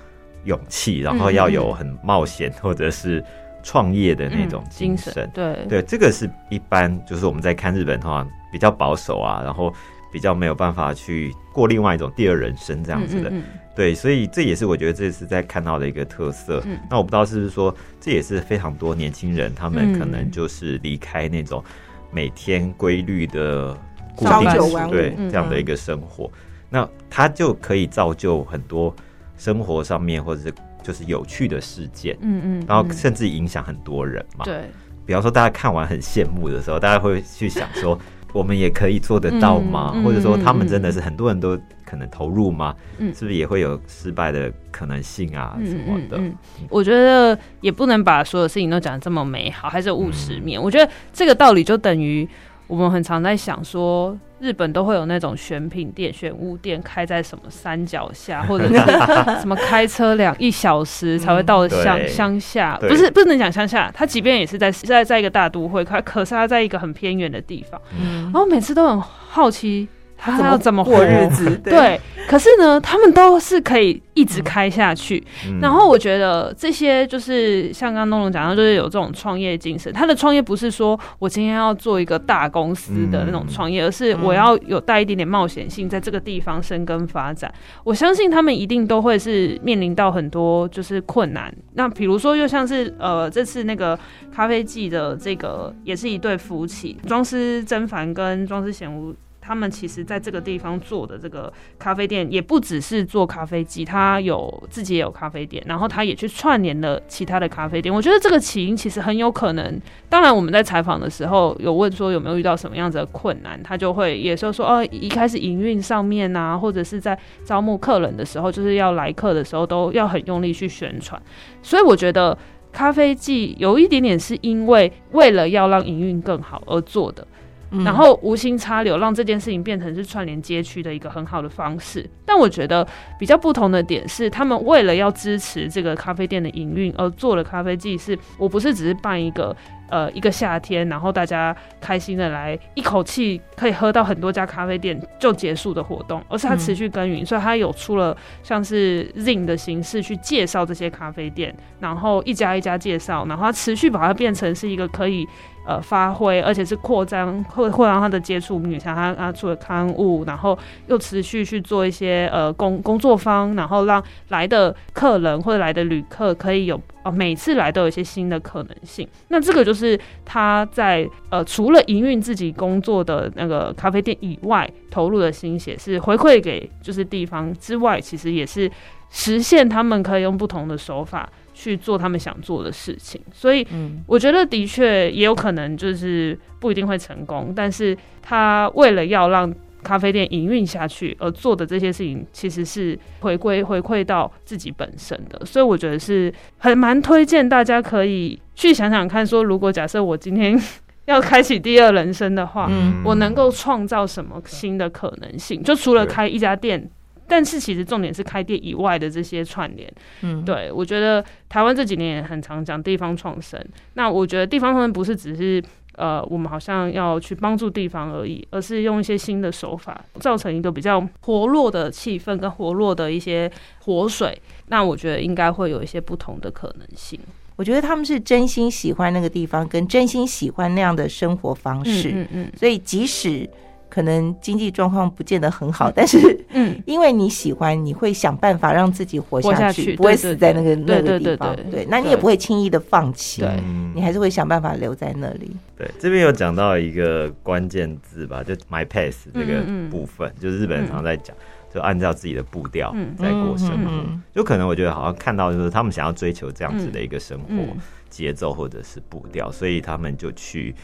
[0.45, 3.23] 勇气，然后要有很冒险或者是
[3.61, 5.29] 创业的那种精神。
[5.35, 9.71] 对对，这个是一般就是我们在看日本的话比较保守啊，然后
[10.13, 13.30] 比较没有办法去过另外一种第二人生这样子的。
[13.30, 13.43] 嗯嗯
[13.76, 16.62] 对，所以这也是我觉得这次在看到的一个特色。
[16.67, 21.63] 嗯那我不知道是不是说这也是非常多年轻人他们嗯可能就是离开那种
[22.12, 23.76] 每天规律的
[24.15, 26.32] 固定九晚五对嗯这样的一个生活，
[26.69, 28.95] 那他就可以造就很多
[29.36, 32.15] 生活上面或者是就是有趣的事件。
[32.21, 34.45] 嗯嗯，然后嗯甚至影响很多人嘛。
[34.45, 34.69] 对，
[35.04, 37.97] 比方说，大家看完很羡慕的时候，大家会去想说，
[38.34, 39.93] 我们也可以做得到吗？
[40.04, 42.76] 或者说他们嗯真的是很多人都可能投入吗？
[42.98, 46.17] 嗯是不是也会有失败的可能性啊什么的？
[46.17, 46.36] 嗯，
[46.69, 50.62] 我觉得也不能把所有事情都讲的这么美好，还是有务实面。
[50.62, 52.28] 我觉得这个道理就等于
[52.65, 58.73] 我们很常在想说，日本都会有那种选品店、选物店开在什么山脚下，或者是
[59.39, 68.23] 什么开车两一小时才会到乡乡下，不是不能讲乡下，它即便也是在是在在一个大都会，可可是它在一个很偏远的地方，嗯。
[68.23, 69.88] 然后每次都很好奇。
[70.23, 71.49] 他要怎么过日子？
[71.63, 79.91] 对，可是呢，他们都是可以一直开下去，嗯然后我觉得这些就是像刚刚东龙讲到，就是有这种创业精神。
[79.91, 87.53] 他的创业不是说我今天要做一个大公司的那种创业，而是我要有带一点点冒险性，在这个地方生根发展。
[87.83, 91.53] 我相信他们一定都会是面临到很多就是困难。
[91.73, 93.99] 那比如说，又像是呃这次那个
[94.33, 99.13] 咖啡季的这个也是一对夫妻，庄司真凡跟庄司贤吾。
[99.45, 107.93] 他们其实在这个地方做的这个咖啡店，也不只是做咖啡机，他有自己也有咖啡店，然后他也去串联了其他的咖啡店。
[107.93, 121.21] 我觉得这个起因其实很有可能，当然我们在采访的时候有问说有没有遇到什么样子的困难，他就会也是说哦，一开始营运上面啊，或者是在招募客人的时候，就是要来客的时候都要很用力去宣传。
[121.62, 122.38] 所以我觉得
[122.71, 127.27] 咖啡季有一点点是因为为了要让营运更好而做的。
[127.73, 132.09] 嗯然后无心插柳，让这件事情变成是串联街区的一个很好的方式。
[132.25, 132.88] 但我觉得
[133.19, 139.55] 比较不同的点是，他们为了要支持这个咖啡店的营运而做了咖啡季，是我不是只是办一个
[139.89, 155.27] 呃一个夏天，然后大家开心的来一口气可以喝到很多家咖啡店就结束的活动，而是它持续耕耘，所以它有出了像是 Zing 的形式去介绍这些咖啡店，然后一家一家介绍，然后它持续把它变成是一个可以。
[155.65, 169.08] 呃，发挥，而且是扩张，会会让他的接触面，像他他出了刊物，然后又持续去做一些呃工工作坊，然后让来的客人或者来的旅客可以有呃每次来都有一些新的可能性。
[169.30, 178.69] 那这个就是他在呃除了营运自己工作的那个咖啡店以外，投入的心血是回馈给就是地方之外，其实也是
[179.10, 181.30] 实现他们可以用不同的手法。
[181.53, 200.59] 去做他们想做的事情，所以嗯我觉得的确也有可能就是不一定会成功，但是他为了要让咖啡店营运下去而做的这些事情，其实是回归回馈到自己本身的，所以我觉得是很蛮推荐大家可以去想想看，说如果假设我今天
[201.05, 205.61] 要开启第二人生的话，嗯我能够创造什么新的可能性？
[205.61, 206.89] 就除了开一家店。
[207.27, 213.59] 但是其实重点是开店以外的这些串联，嗯，对，我觉得台湾这几年也很常讲地方创生。
[213.93, 215.63] 那我觉得地方创生不是只是
[215.95, 224.36] 呃，我们好像要去帮助地方而已，而是用一些新的手法，造成一个比较活络的气氛跟活络的一些活水。
[224.67, 227.19] 那我觉得应该会有一些不同的可能性。
[227.55, 233.47] 我觉得他们是真心喜欢那个地方，跟真心喜欢那样的生活方式，嗯嗯所以即使
[233.93, 236.17] 可能经济状况不见得很好，但是
[236.49, 236.82] 嗯。
[236.88, 241.56] 因为你喜欢，你会想办法让自己活活下去，去不会死在那个对那个地方。
[241.56, 243.49] 对对，那你也不会轻易的放弃，对。
[243.63, 243.91] 嗯。
[243.93, 245.51] 你还是会想办法留在那里。
[245.77, 249.65] 对，这边有讲到一个关键字吧，就 my pace 这个嗯。
[249.67, 251.36] 嗯嗯部分，就是日本人常在讲，
[251.71, 253.15] 就按照自己的步调嗯。
[253.15, 253.91] 在过生活。
[253.91, 257.77] 嗯嗯就可能我觉得好像看到就是他们想要追求这样子的一个生活嗯。
[258.10, 260.75] 节奏或者是步调，所以他们就去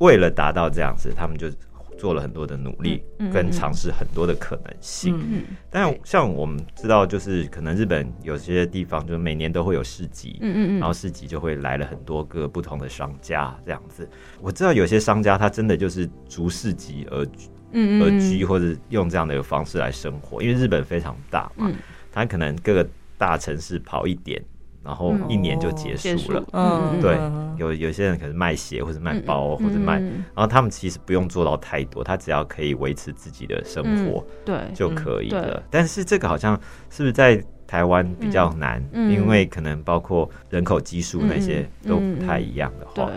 [0.00, 1.48] 为了达到这样子，他们就
[2.02, 3.00] 做了很多的努力
[3.32, 5.16] 跟尝试很多的可能性。
[5.16, 5.44] 嗯嗯。
[5.70, 14.08] 但像我们知道，就是可能日本有些地方就是每年都会有市集，嗯嗯嗯，然后市集就会来了很多个不同的商家这样子。
[14.40, 17.24] 我知道有些商家他真的就是逐市集而
[17.70, 21.74] 嗯而居，或者用这样的一个方式来生活，因为日本非常大嘛，嗯。
[22.10, 22.84] 他可能各个
[23.16, 24.42] 大城市跑一点，
[24.84, 26.26] 然后一年就结结束。
[26.26, 26.44] 束了。
[26.52, 35.54] 嗯，对嗯有有些人可能卖鞋或者卖包或者卖，嗯然后他们其实不用做到太多，他只要可以维持自己的生活对，就可以嗯了。
[35.54, 35.62] 对。
[35.70, 36.58] 但是这个好像
[36.90, 38.82] 是不是在台湾比较难？
[38.92, 43.04] 嗯因为可能包括人口基数那些嗯都不太一样的对。
[43.04, 43.10] 话，。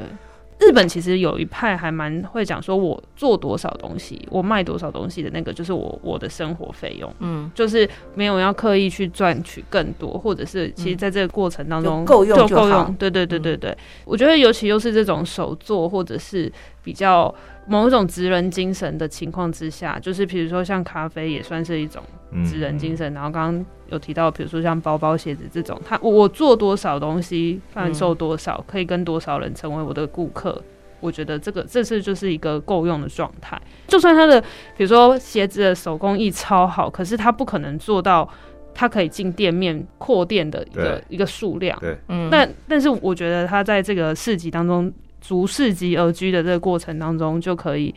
[0.65, 12.93] 日本其实有一派还蛮会讲说，我做多少东西，我卖多少东西的那个，就是我我的生活费用，嗯，就是没有要刻意去赚取更多，或者是其实在这个过程当中就够用就够用。
[12.95, 16.51] 对对对对对，我觉得尤其又是这种手作或者是
[16.83, 17.33] 比较
[17.67, 22.01] 某一种职人精神的情况之下，就是比如说像咖啡也算是一种
[22.31, 23.13] 嗯职人精神。
[23.13, 30.61] 然后刚刚有提到，比如说像包包、鞋子这种，他我我做多少东西，贩售多少，可以跟多少人成为我的顾客，
[30.99, 33.61] 我觉得这个这次就是一个够用的状态。
[33.87, 34.41] 就算他的
[34.75, 38.27] 比如说鞋子的手工艺超好，可是他不可能做到
[38.73, 41.77] 他可以进店面扩店的一个一个数量。
[41.79, 47.93] 对，嗯，但但是我觉得他在这个市集当中逐市集而居的这个过程当中，就可以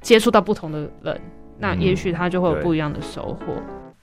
[0.00, 1.20] 接触到不同的人，
[1.58, 3.54] 那嗯也许他就会有不一样的收获。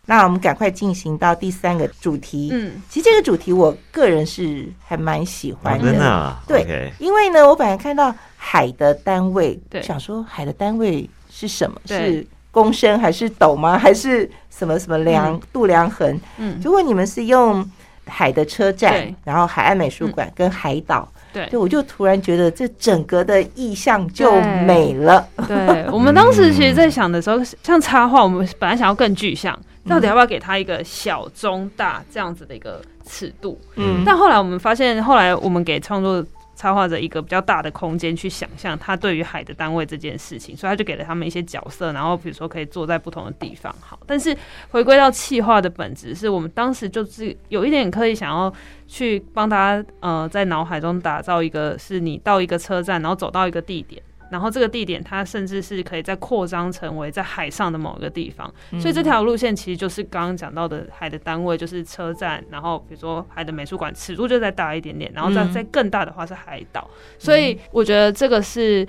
[0.08, 2.50] 那我们赶快进行到第三个主题。
[2.52, 6.00] 嗯，其实这个主题我个人是还蛮喜欢的。
[6.04, 6.42] 啊？
[6.48, 9.82] 对因为呢，我本来看到海的单位，对。
[9.82, 11.78] 想说海的单位是什么？
[11.86, 13.78] 是公升还是斗吗？
[13.78, 15.42] 还是什么什么量、嗯。
[15.52, 16.20] 度量衡？
[16.38, 17.68] 嗯，如果你们是用
[18.06, 21.48] 海的车站，然后海岸美术馆跟海岛，对。
[21.50, 25.28] 就我就突然觉得这整个的意象就美了。
[25.48, 33.60] 对，我们当时其实，在想的时候，像插画，我们本来想要更具象，到底要不要给他一个小、中、大这样子的一个尺度？
[33.76, 43.74] 嗯，但后来我们发现，后来我们给创作插画者一个比较大的空间去想象他对于海的单位这件事情，所以他就给了他们一些角色，然后比如说可以坐在不同的地方。
[43.80, 44.36] 好，但是
[44.72, 48.52] 回归到气化的本质，是我们当时就是有一点刻意想要
[48.88, 54.02] 去帮大家呃在脑海中打造一个，是你到一个车站，然后走到一个地点。
[54.30, 65.52] 然后这个地点，它甚至是可以再扩张成为在海上的某一个地方，所以这条路线其实就是刚刚讲到的海的单位，就是车站，然后比如说海的美术馆尺度就再大一点点，然后再嗯。
[65.56, 68.86] 再更大的话是海岛，所以我觉得这个是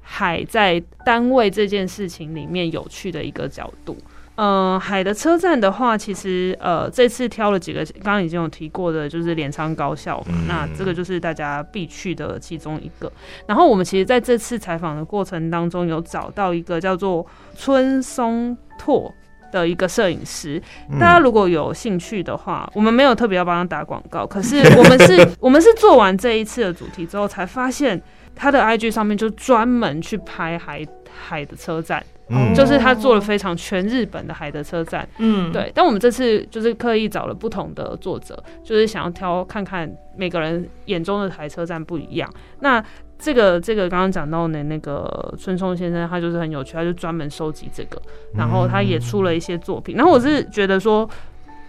[0.00, 3.96] 海在单位这件事情里面有趣的一个角度。
[4.40, 10.46] 嗯、海的车站的话，其实呃，这次挑了几个，刚刚已经有提过的，就是镰仓高校嘛，嗯。
[10.46, 13.10] 那这个就是大家必去的其中一个。
[13.46, 19.12] 然后我们其实在这次采访的过程当中，有找到一个叫做春松拓
[19.50, 21.00] 的一个摄影师，嗯。
[21.00, 28.00] 大家如果有兴趣的话，我们没有特别要帮他打广告，可是我们是，我们是做完这一次的主题之后，才发现
[28.38, 35.06] 他的 IG 上面就专门去拍海海的车站，嗯就是他做了非常全日本的海的车站。
[35.18, 42.32] 嗯，对，但我们这次就是刻意找了不同的作者，就是想要挑看看每个人眼中的海车站不一样。
[42.60, 42.82] 那
[43.18, 48.00] 这个这个刚刚讲到的那个春松先生，他就是很有趣，他就专门收集这个，
[48.36, 49.96] 然后他也出了一些作品。
[49.96, 51.08] 然后我是觉得说，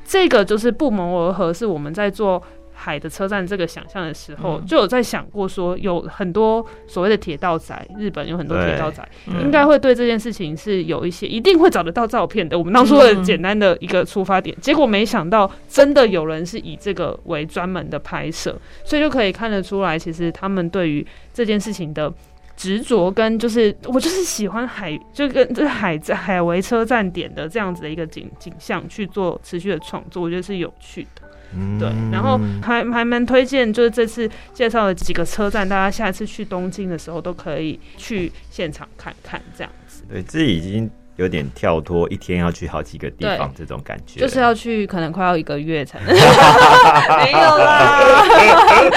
[0.05, 2.41] 这个就是不谋而合，是我们在做。
[2.79, 12.57] 海的车站这个想象的时候，嗯就有在想过说，有很多所谓的铁道仔，日本有很多铁道仔，嗯应该会对这件事情是有一些一定会找得到照片的。
[12.57, 22.13] 我们当初的简单的一个出发点，结果没想到真的有人是以这个为专门的拍摄，所以就可以看得出来，其实他们对于这件事情的。
[22.59, 31.21] 执着跟就是我就是喜欢海，就跟这海在海为车站点的这样子的一个景景象去做持续的创作，我觉得是有趣的。
[31.55, 40.03] 嗯对，然后还还蛮推荐，就是这次介绍的几个车站，大家下次去东京的时候都可以去现场看看，这样子。
[40.09, 46.07] 对，这已经有点跳脱一天要去好几个地方这种感觉，就是要去，可能快要一个月才能。
[46.15, 47.99] 没有啦。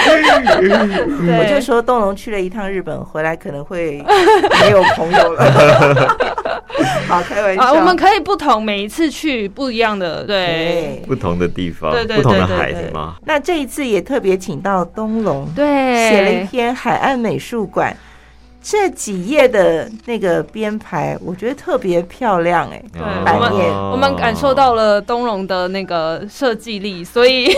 [1.25, 4.01] 对，我就说东龙去了一趟日本，回来可能会
[4.61, 6.17] 没有朋友了。
[7.09, 7.61] 好，开玩笑。
[7.61, 13.15] 啊，我们可以不同，每一次去不一样的，对对不同的地方，对对不同的海是吗？
[13.25, 17.93] 那这一次也特别请到东龙，对，写了一篇海岸美术馆。
[18.65, 23.21] 这几页的那个编排，我觉得特别漂亮哎、对哦。
[23.25, 27.53] 版面我们感受到了东荣的那个设计力，所以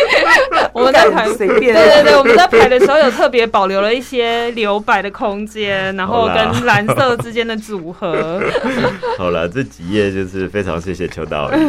[0.72, 1.74] 我们在排随便。
[1.74, 8.40] 对对对，我们在排的时候有特别保留了一些留白的空间，然后跟蓝色之间的组合。
[9.18, 11.60] 好了，这几页就是非常谢谢邱导演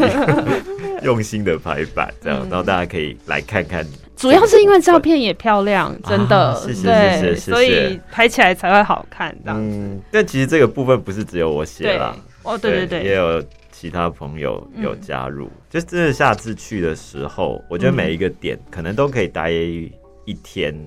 [1.04, 3.86] 用心的排版，这样，嗯然后大家可以来看看。
[4.16, 9.34] 主要是因为照片也漂亮，真的，啊谢谢对，谢谢所以拍起来才会好看。
[9.46, 15.50] 这样，嗯，但其实这个部分不是只有我写对啦，，哦，对对对，也有其他朋友有加入。
[15.70, 20.78] 就真的下次去的时候，我觉得每一个点可能都可以待一天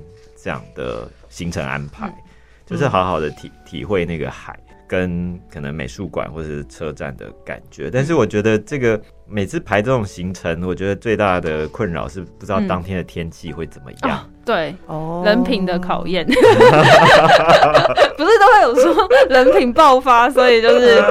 [0.42, 2.14] 这样的行程安排，嗯
[2.66, 4.58] 就是好好的体体会那个海。
[4.92, 12.68] 跟可能美术馆或者是车站的感觉，但是我觉得这个每次排这种行程，我觉得最大的困扰是不知道嗯。
[12.68, 14.10] 当天的天气会怎么样。
[14.10, 15.22] 啊，对，哦。
[15.24, 16.38] 人品的考验， 不是
[18.38, 21.02] 都会有说人品爆发，所以就是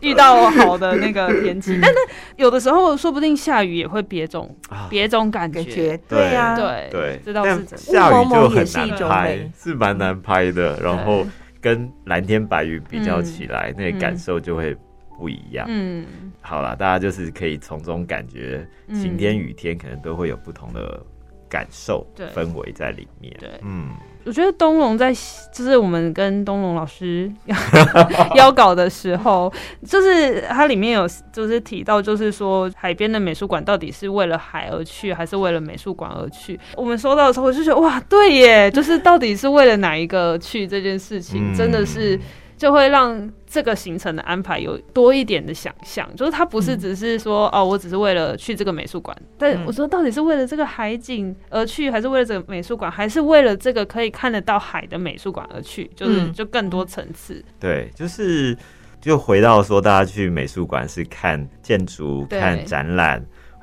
[0.00, 1.96] 遇到好的那个天气，但是
[2.36, 4.86] 有的时候说不定下雨也会别种啊。
[4.90, 7.76] 别种感觉，对呀、对对，这倒是真的。
[7.78, 10.78] 下雨就很难拍种，是蛮难拍的。
[10.82, 11.24] 然后
[11.60, 14.76] 跟蓝天白云比较起来，那个嗯感受就会
[15.18, 15.66] 不一样。
[15.68, 16.06] 嗯，
[16.40, 21.04] 好啦，大家就是可以从中感觉嗯晴天、雨天，可能都会有不同的
[21.48, 22.26] 感受对。
[22.28, 23.36] 氛围在里面。
[23.38, 23.50] 对。
[23.62, 23.90] 嗯，
[24.24, 25.12] 我觉得东龙在
[25.52, 27.30] 就是我们跟东龙老师
[28.36, 29.52] 邀稿的时候，
[29.86, 36.58] 就是它里面有就是提到，就是说海边的美术馆到底是为了海而去，还是为了美术馆而去？
[36.76, 42.18] 我们收到的时候，我就觉得哇，对耶，就是到底是为了哪一个去这件事情，真的是。
[42.60, 55.90] 就会让这个行程的安排有多一点的想象，就是它不是只是说哦，我只是为了去这个美术馆，但我说到底是为了这个海景而去，还是为了这个美术馆，还是为了这个可以看得到海的美术馆而去？
[55.96, 57.44] 就是就更多层次。
[57.58, 58.56] 对，就是
[59.00, 63.20] 就回到说，大家去美术馆是看建筑、看展览。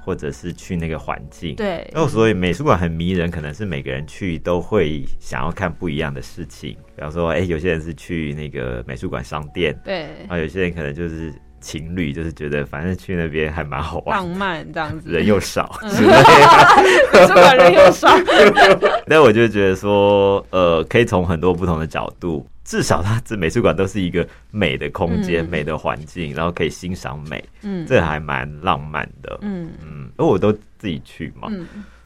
[0.08, 6.78] 或者是去那个环境，对，然后所以美术馆很迷人，可能是每个人去都会想要看不一样的事情。
[6.95, 18.08] 比方说，哎，有些人是去那个美术馆商店，对，啊，有些人可能就是情侣，就是觉得反正去那边还蛮好玩，浪漫这样子，人又少， 美术馆人又少。
[19.05, 22.47] 那我就觉得说，呃，可以从很多不同的角度。
[22.68, 30.11] 至少它这美术馆都是一个美的空间、美的环境，然后可以欣赏美，嗯，这还蛮浪漫的，嗯嗯。
[30.18, 31.47] 而我都自己去嘛，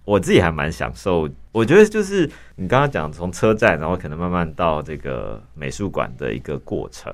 [0.05, 1.27] 我自己还蛮享受。
[1.51, 7.11] 我觉得就是你刚刚讲从车站，然后可能慢慢到这个美术馆的一个过程，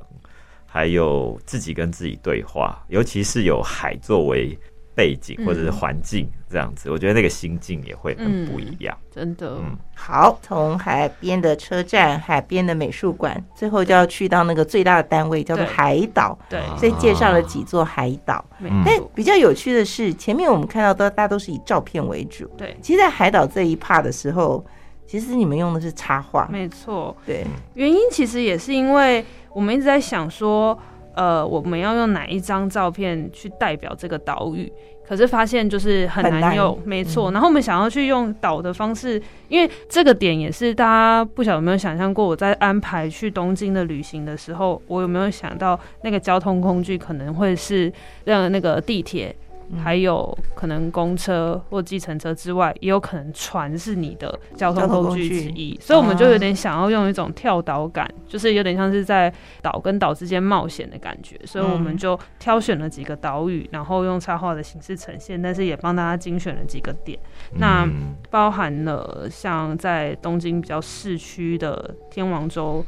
[0.66, 4.60] 还有自己跟自己对话，尤其是有海作为。
[4.98, 8.98] 背景或者是环境这样子，我觉得那个心境也会很不一样。
[9.12, 16.36] 真的，嗯，好，从海边的车站、海边的美术馆，最后就要去到那个最大的单位，叫做海岛。
[16.50, 18.44] 对，所以介绍了几座海岛。
[18.84, 22.48] 但比较有趣的是，前面我们看到都大家都是以照片为主。
[22.58, 24.66] 对，其实，在海岛这一 part 的时候，
[25.06, 26.48] 其实你们用的是插画。
[26.52, 27.46] 没错，对，
[27.76, 29.24] 原因其实也是因为
[29.54, 30.76] 我们一直在想说。
[31.18, 34.72] 呃，我们要用哪一张照片去代表这个岛屿？
[35.04, 37.32] 可是发现就是很难用，没错。
[37.32, 47.92] 然后我们想要去用岛的方式，因为这个点也是大家不晓得有没有想象过，我在安排去东京的旅行的时候，我有没有想到那个交通工具可能会是
[48.26, 49.36] 让那个地铁。
[49.84, 67.20] 还有可能公车或计程车之外，也有可能船是你的交通工具之一，所以我们就有点想要用一种跳岛感，就是有点像是在岛跟岛之间冒险的感觉，所以我们就挑选了几个岛屿，然后用插画的形式呈现，但是也帮大家精选了几个点，
[67.56, 67.88] 那
[68.30, 72.86] 包含了像在东京比较市区的天王洲岛，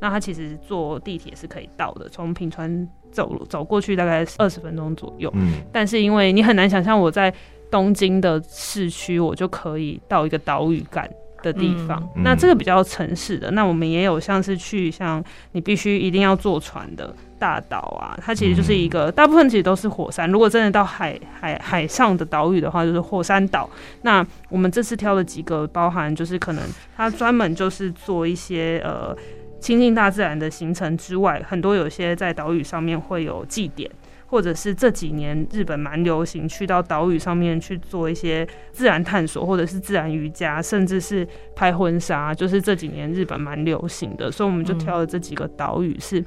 [0.00, 2.88] 那它其实坐地铁是可以到的，从平川。
[3.10, 7.32] 走走过去大概二十分钟左右，嗯，但是因为你很难想象我在
[7.70, 11.08] 东京的市区，我就可以到一个岛屿感
[11.42, 12.06] 的地方。
[12.16, 20.30] 那这个比较城市的，那我们也有像是去像你必须一定要坐船的大岛啊，它其实就是一个大部分其实都是火山。
[20.30, 23.68] 如果真的到海海海上的岛屿的话，就是火山岛。
[24.02, 26.62] 那我们这次挑了几个，包含就是可能
[26.94, 29.16] 它专门就是做一些呃。
[29.60, 33.90] 亲近大自然的行程之外，很多有些在岛屿上面会有祭典，
[34.26, 44.30] 或者是这几年日本蛮流行去到岛屿上面去做一些自然探索，或者是自然瑜伽，甚至是拍婚纱，就是这几年日本蛮流行的。
[44.30, 46.24] 所以我们就挑了这几个岛屿，是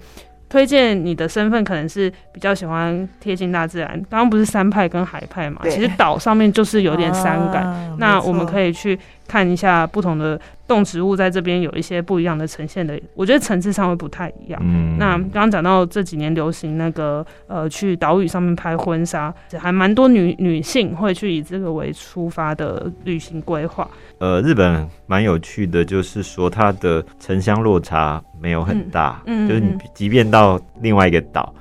[0.50, 3.90] 推荐你的身份可能是比较喜欢贴近大自然。
[4.10, 5.62] 刚刚不是山派跟海派嘛？
[5.70, 9.00] 其实岛上面就是有点山感，那我们可以去
[9.32, 10.40] 看一下不同的。
[10.68, 14.62] 动植物在这边有一些不一样的呈现的，我觉得层次上会不太一样。
[14.64, 23.86] 嗯，那刚刚讲到这几年流行那个呃，去岛屿上面拍婚纱，还蛮多女女性会去以这个为出发的旅行规划。
[24.20, 31.54] 呃，日本蛮有趣的，就是说它的城乡落差没有很大，嗯，就是你即便到另外一个岛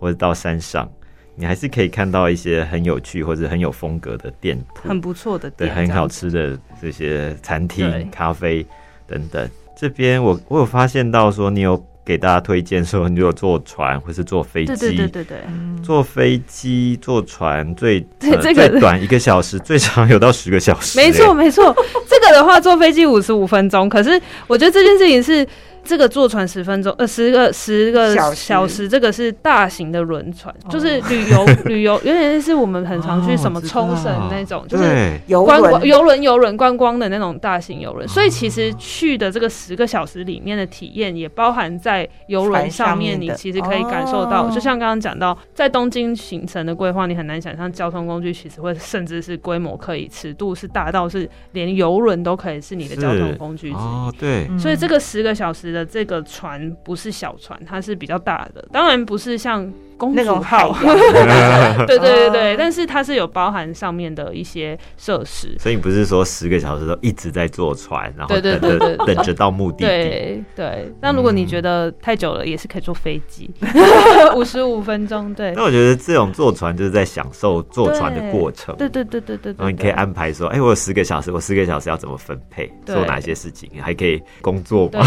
[0.00, 0.90] 或者到山上。
[1.38, 8.64] 你还是可以看到一些很有趣或者很有风格的店铺，很不错的对，很好吃的这些餐厅、咖啡
[9.06, 9.48] 等等。
[9.76, 15.38] 这边我我有发现到说，你有给大家推荐说，你有坐船或是坐飞机，对对对对
[15.82, 20.98] 坐飞机、坐船最 最短一个小时，最长有到十个小时。
[20.98, 21.74] 没错没错，
[22.08, 25.46] 这个的话坐飞机五十五分钟，可是我觉得这件事情是。
[25.86, 38.06] 这个坐船十分钟，呃，十个十个小时，这个是大型的轮船，就是旅游 旅游，有点是我们很常去什么冲绳那种，就是观光游轮游轮观光的那种大型游轮。
[38.08, 44.50] 所以其实去的这个十个小时里面的体验，也包含在游轮上面，你其实可以感受到。
[44.50, 54.18] 就像刚刚讲到，在东京行程的规划，你很难想象交通工具其实会甚至是规模可以尺度是大到是连游轮都可以是你的交通工具之一。
[54.18, 55.75] 对，所以这个十个小时。
[55.76, 58.66] 的这个船不是小船，它是比较大的。
[58.72, 60.76] 当然不是像公那种主号
[61.86, 65.56] 对对对哦对，但是它是有包含上面的一些设施。
[65.58, 69.86] 所以你不是说十个小时都一直在坐船，然后对对等对对着等着到目的地？
[69.86, 73.50] 对对，那如果你觉得太久了，也是可以坐飞机，
[74.36, 75.32] 五十五分钟。
[75.34, 78.74] 对那我觉得这种坐船就是在享受坐船的过程。
[78.76, 85.06] 对对对对对对，然后你可以安排说，哎、我有十个小时，我十个小时要怎么分配，做哪些事情，还可以工作对，嘛？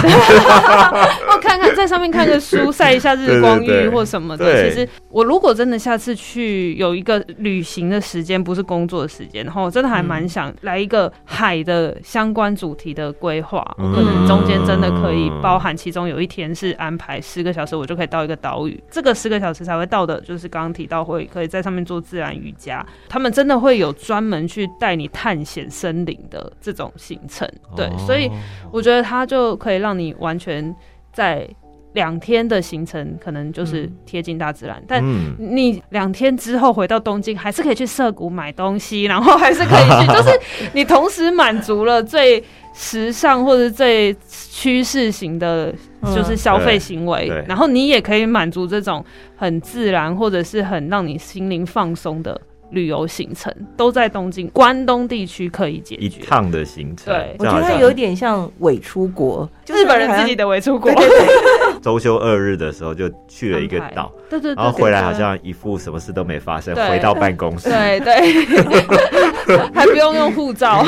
[1.29, 4.45] 哦，看看在上面看个书，晒一下日光浴或什么的。
[4.45, 4.78] 对其实
[5.09, 28.29] 我如果真的下次去有一个旅行的时间，不是工作的时间，然后我真的还蛮想来一个海的相关主题的规划，我可能中间真的可以包含其中有一天是安排十个小时，我就可以到一个岛屿，这个十个小时才会到的，就是刚刚提到会可以在上面做自然瑜伽，他们真的会有专门去带你探险森林的这种行程，对，哦所以
[28.71, 30.75] 我觉得它就可以让你完全
[31.11, 31.47] 在
[31.93, 35.01] 两天的行程，可能就是贴近大自然，但。
[35.03, 40.39] 嗯，你两天之后回到东京，还是可以去涩谷买东西，然后还是可以去， 就是
[40.73, 45.73] 你同时满足了最时尚或者最趋势型的，
[46.15, 49.03] 就是消费行为，然后你也可以满足这种
[49.35, 52.39] 很自然或者是很让你心灵放松的
[52.71, 56.01] 旅游行程，都在东京关东地区可以解决。
[56.01, 56.21] 一决。
[56.25, 57.35] 趟的行程，对。
[57.39, 66.89] 我觉得它有点像伪出国，就是日本人自己的伪出国，对对对， 周休二日的时候就去了一个岛，对对对，然后回来好像一副什么事都没发生，对。
[66.89, 70.85] 回到办公室，对 对， 还不用用护照，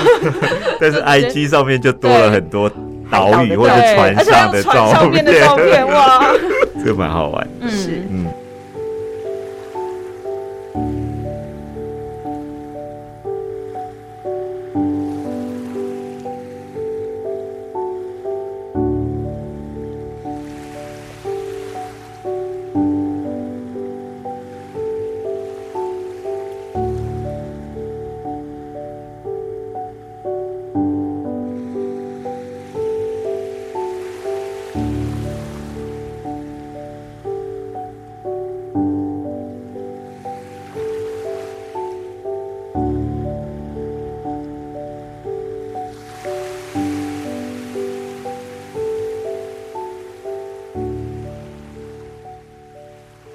[0.79, 2.69] 但是就直接 IG 上面就多了很多
[3.09, 6.31] 岛屿或者对，船上的照面的照片，哇，
[6.83, 7.47] 这个蛮好玩。
[7.59, 7.69] 嗯。
[7.69, 7.89] 是。
[8.09, 8.27] 嗯，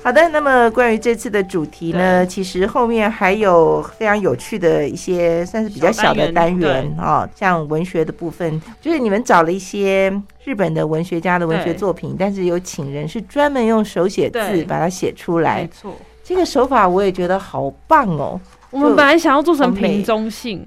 [0.07, 10.09] 好的，那么关于这次的主题呢，其实后面还有非常有趣的一些，算是比较小的单元啊哦，像文学的部分，就是你们找了一些
[10.45, 15.63] 日本的文学家的文学作品，但是有请人是专门用手写字把它写出来。
[15.63, 15.93] 没，错。
[16.23, 18.41] 这个手法我也觉得好棒哦。
[18.71, 20.65] 我们本来想要做成瓶中信，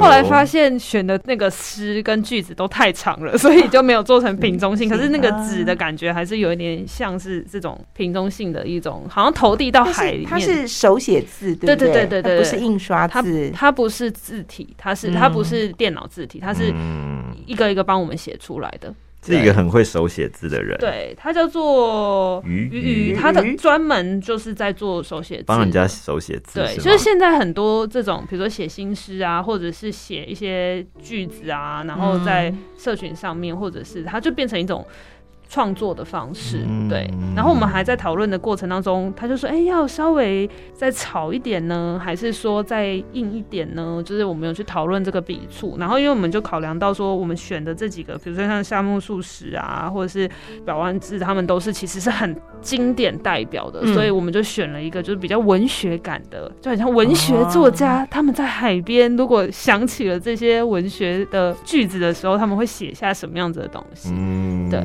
[0.00, 4.88] 后来发现选的那个诗跟句子都太长了， 所以就没有做成瓶中信。
[4.90, 10.28] 可是那个纸的感觉还是有一点像是这种瓶中信的一种，好像投递到海里面。
[10.28, 13.50] 它是手写字，对对对对对不是印刷它字。
[13.54, 18.92] 它不是字体，它是嗯它不是电脑字体，它是嗯，一个一个帮我们写出来的。
[19.24, 34.86] 是一个很会手写字的人，，对，他叫做鱼鱼鱼鱼，它的鱼专门就是在做手写字，帮人家手写字，对，就是现在很多这种，比如说写新诗啊，或者是写一些句子啊，然后在社群上面，或者是他就变成一种
[35.48, 37.08] 创作的方式，嗯对。
[37.34, 45.76] 然后我们还在讨论的过程当中，他就说：“哎、要稍微再草一点呢，还是说再硬一点呢？”就是我们有去讨论这个笔触。
[45.78, 50.28] 然后因为我们就考量到说，我们选的这几个，比如说像夏目漱石啊，或者是
[50.64, 64.10] 表万字，他们都是其实是很经典代表的，嗯所以我们就选了一个就是比较文学感的，就很像文学作家、他们在海边，如果想起了这些文学的句子的时候，他们会写下什么样子的东西。
[64.12, 64.82] 嗯对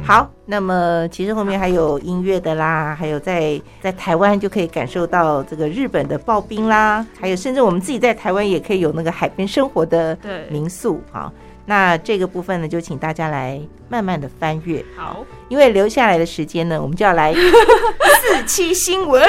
[0.00, 10.16] 嗯好，那么其实后面还有音乐的啦，还有在在台湾就可以感受到这个日本的刨冰啦，还有甚至我们自己在台湾也可以有那个海边生活的，
[10.48, 11.30] 民宿好，
[11.66, 17.34] 那这个部分呢，就请大家来慢慢的翻阅，好，因为留下来的时间呢，我们就要来
[18.22, 19.22] 四期新闻。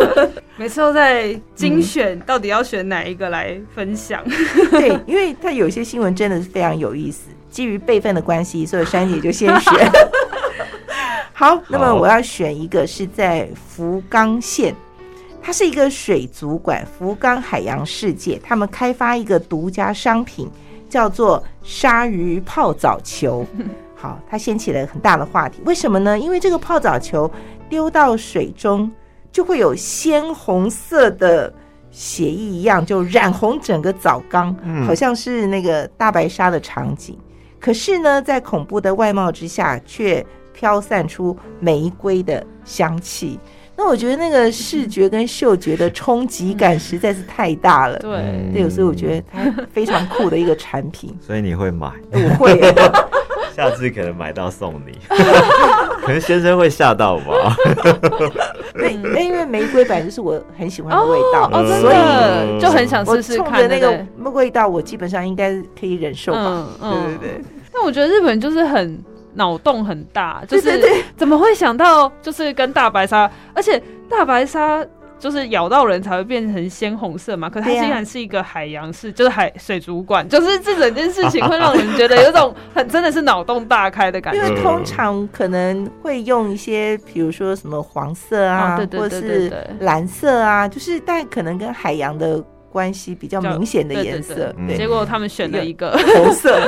[0.58, 4.22] 每次都在精选，到底要选哪一个来分享？
[4.72, 7.30] 对，因为它有些新闻真的是非常有意思。
[7.58, 9.90] 基于辈分的关系，所以珊姐就先选。
[11.34, 14.72] 好，那么我要选一个是在福冈县，
[15.42, 20.48] 它是一个水族馆——福冈海洋世界，他们开发一个独家商品，
[20.88, 23.44] 叫做鲨鱼泡澡球。
[23.96, 25.60] 好，它掀起了很大的话题。
[25.64, 26.16] 为什么呢？
[26.16, 27.28] 因为这个泡澡球
[27.68, 28.88] 丢到水中，
[29.32, 31.52] 就会有鲜红色的
[31.90, 37.18] 血液一样，就染红整个澡缸，嗯好像是那个大白鲨的场景。
[37.60, 43.38] 可是呢，在恐怖的外貌之下，却飘散出玫瑰的香气。
[43.76, 47.96] 那我觉得那个视觉跟嗅觉的冲击感实在是太大了。
[48.00, 51.16] 对，嗯对，所以我觉得它 非常酷的一个产品。
[51.20, 52.58] 所以你会买，我会，
[53.58, 54.96] 下次可能买到送你，
[56.02, 57.56] 可能先生会吓到吧？
[58.74, 66.40] 对，那因为玫瑰本来就是我很喜欢的味道，哦，真所以的就很想我试试看冲着那个味道，我基本上应该可以忍受吧。
[66.46, 67.44] 嗯嗯对对对。
[67.72, 69.02] 但我觉得日本就是很
[69.34, 70.80] 脑洞很大，就是
[71.16, 74.86] 怎么会想到就是跟大白鲨，而且大白鲨。
[75.18, 84.38] 就是咬到人才会变成鲜红色嘛，可是竟然是一个海洋式，就是海水族馆，就是这整件事情会让人觉得有种很真的是脑洞大开的感觉。
[84.40, 92.40] 因为通常可能会用一些，比如说什么黄色啊，哦对对或者是对对对蓝色啊，就是但可能跟海洋的
[92.70, 96.60] 关系比较明显的颜色，结果他们选了一个， 红色。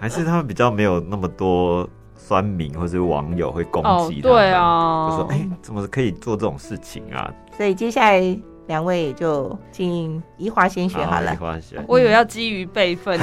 [0.00, 1.86] 还是他们比较没有那么多
[2.16, 4.36] 酸民或者网友会攻哦击，他们？
[4.38, 7.30] 对啊，就说哎、怎么可以做这种事情啊？
[7.60, 8.38] 所以接下来
[8.68, 13.20] 两位就请怡华先学好了你，花选我以为要基于辈分。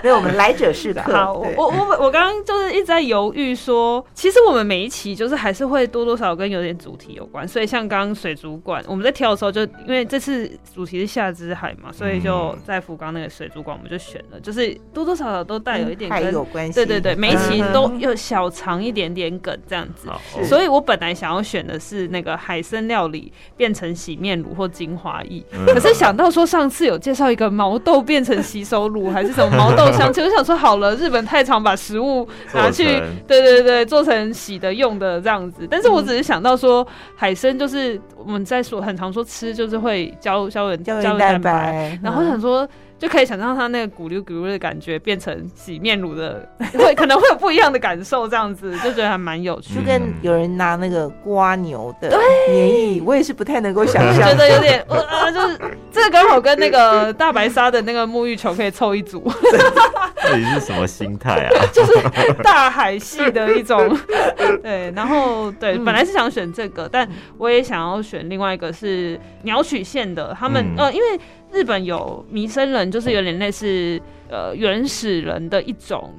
[0.04, 1.12] 因为我们来者是客。
[1.12, 16.72] 好，我我我我刚刚就是一直在犹豫说，其实我们每一期就是还是会多多少少跟有点主题有关，所以像刚刚水族馆，我们在挑的时候就因为这次主题是夏之海嘛，所以就在福冈那个水族馆我们就选了，就是多多少少都带有一点海跟有关系。
[16.72, 20.08] 对对对，每一期嗯都有小藏一点点梗这样子。
[20.44, 32.84] 所以我本来想要选的是那个海参料理变成洗面乳或精华液，嗯可是想到说上次有介绍一个毛豆变成洗手乳还是什么毛豆香气，我想说好了，日本太常把食物拿去
[33.26, 36.86] 对对对做成洗的用的这样子，但是我只是想到说
[37.16, 42.68] 海参就是我们在说很常说吃就是会胶胶原胶原蛋白，然后嗯想说。
[43.00, 46.46] 就可以想象它那个咕噜咕噜的感觉变成洗面乳的，
[46.78, 49.80] 会可能会有不一样的感受，这样子 就觉得还蛮有趣就。
[49.80, 52.20] 跟有人拿那个刮牛的粘
[52.54, 55.58] 液，我也是不太能够想就象，觉得有点呃， 就是
[55.90, 59.20] 这个刚好跟那个大白鲨的那个沐浴球可以凑一组，
[60.22, 61.48] 到底是什么心态啊？
[61.72, 61.92] 就是
[62.42, 63.98] 大海系的一种。
[64.62, 71.18] 对，然后对，嗯本来是想选这个，但我也想要选另外一个是鸟取县的，他们、嗯呃，因为
[71.52, 76.12] 日本有弥生人，就是有点类似呃原始人的一种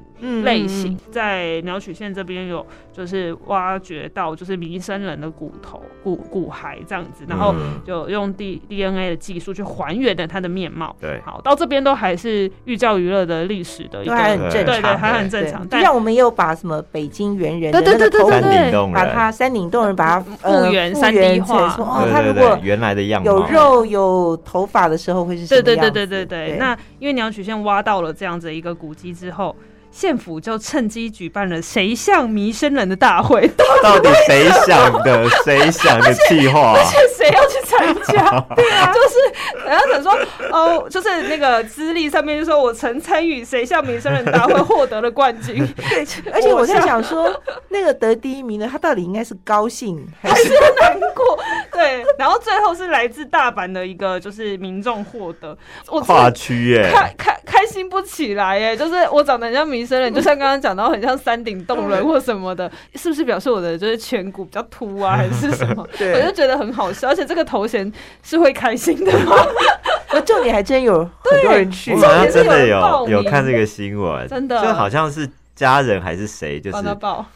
[0.44, 10.96] 类型，在鸟取县这边有就是挖掘到就是弥生人的骨头、骨骨骸这样子，然后嗯就用 D D N A 的技术去还原了它的面貌。
[11.00, 15.68] 对，好，到这边都还是寓教于乐的历史的一个，都还很正常，对对，还很正常。
[15.70, 25.92] 但就像我们也有把什么北京猿人的对对那个头骨对对对把它山顶洞人把它呃复原复 3D 化说哦，对他如果原来的样貌有肉有头发的时候会是什对对么样子？
[25.92, 26.58] 对对对对。
[26.58, 29.56] 那因为鸟取县挖到了这样子一个古迹之后。
[29.92, 33.48] 县府就趁机举办了“谁像弥生人”的大会，
[33.84, 35.30] 到底谁想的？
[35.44, 36.74] 谁想的计划？
[36.76, 36.98] 而且？
[37.22, 38.40] 谁要去参加？
[38.56, 40.18] 对啊，就是然后想说，
[40.50, 45.58] 哦，就是那个资历上面就说我曾参与“谁像弥生人”大会，获得了冠军。
[45.90, 47.32] 对，而且我在想说，
[47.70, 51.38] 那个得第一名的他到底应该是高兴 还是难过，
[51.74, 55.56] 对，然后最后是来自大阪的一个就是民众获得，
[55.90, 65.88] 我跨区耶，开开开心不起来耶，就是我长得很像弥生你，就像刚刚讲到很像山顶洞人或什么的，是不是表示我的就是颧骨比较凸啊， 还是什么？
[65.98, 66.14] 对。
[66.14, 67.92] 我就觉得很好笑，而且这个头衔
[68.24, 69.12] 是会开心的。
[69.20, 69.36] 吗？
[70.14, 71.94] 我重点还真有很多人去。
[71.94, 72.78] 我，好像真的有
[73.08, 74.62] 有有看这个新闻，真的。
[74.62, 76.78] 就好像是家人还是谁，就是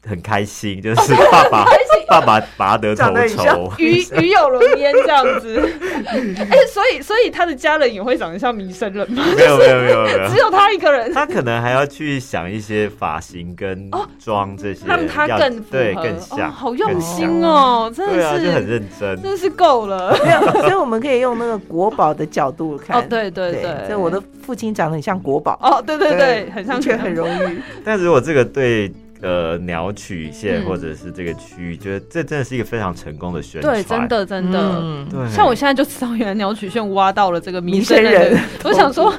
[0.07, 1.65] 很开心，就是爸爸
[2.07, 5.59] 爸爸拔得头筹，鱼 鱼有龙焉这样子，
[6.05, 9.23] 哎、所以所以他的家人也会长得像弥生人吗？
[9.35, 10.37] 没有没有没有没有只。
[10.37, 13.89] 有他一个人，他可能还要去想一些发型跟
[14.19, 17.43] 妆这些，让他更对更像，哦，好用心。
[17.43, 19.21] 哦，真的是，就很认真。
[19.21, 20.15] 真的是够了。
[20.23, 22.97] 没有，所以我们可以用那个国宝的角度看。
[22.97, 27.59] 哦，对对对，所以我的父亲长得很像国宝，哦，对对对，很像的确很容易。
[27.83, 28.91] 但如果这个对
[29.25, 33.73] 呃鸟取县嗯或者是这个区域，觉得这真的是一个非常成功的宣传。
[33.73, 34.59] 对，真的真的。
[34.81, 35.27] 嗯对。
[35.29, 39.13] 像我现在就知道，原来鸟曲线挖到了这个弥弥生人我想说，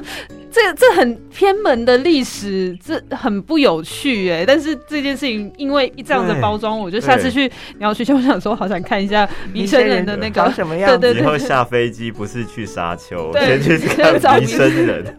[0.49, 4.45] 这这很偏门的历史，这很不有趣哎。
[4.45, 10.35] 但是这件事情因为这样的包装，我就下次去鸟曲线，我想说，好想看一下弥生人的那个。
[10.37, 10.97] 长什么样子？
[10.99, 15.03] 对对以后下飞机不是去沙丘，对先去先找看弥生人。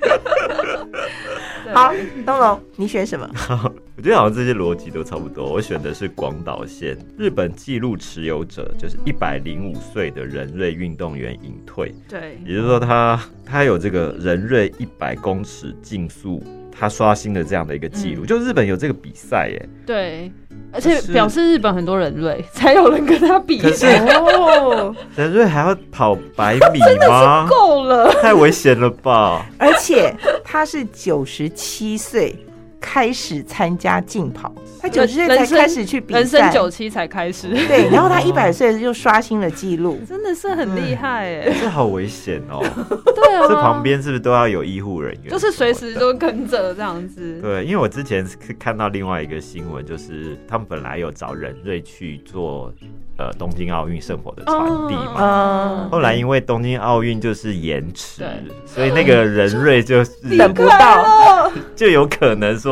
[1.68, 1.92] 对好，
[2.24, 3.28] 东龙，你选什么？
[3.96, 5.52] 我觉得好像这些逻辑都差不多。
[5.52, 16.42] 我选的是广岛县，日本纪录持有者就是一百零五岁的人瑞运动员隐退，对，也就是说他他有这个人瑞一百公尺竞速
[16.78, 18.24] 他刷新了这样的一个记录。
[18.24, 20.30] 嗯就日本有这个比赛耶，对，
[20.72, 27.46] 而且表示日本很多人类才有人跟他比，可是哦， 人瑞还要跑百米吗？
[27.50, 28.12] 够了。
[28.20, 29.46] 太危险了吧！
[29.58, 30.14] 而且
[30.44, 32.36] 他是九十七岁
[32.80, 40.00] 开始参加竞跑，他九十岁才开始去比赛，人生九七才开始，对，然后他一百岁就刷新了记录。
[40.08, 41.52] 真的是很厉害哎。
[41.60, 42.62] 这好危险哦！
[43.14, 45.30] 对啊，这旁边是不是都要有医护人员？
[45.30, 47.40] 就是随时都跟着这样子。
[47.42, 52.72] 对，因为我之前是看到另外一个新闻，就是他们本来有找人瑞去做
[53.18, 58.22] 呃东京奥运圣火的传递嘛，嗯，后来因为东京奥运就是延迟，
[58.64, 62.67] 所以那个人瑞就是等不到， 就有可能说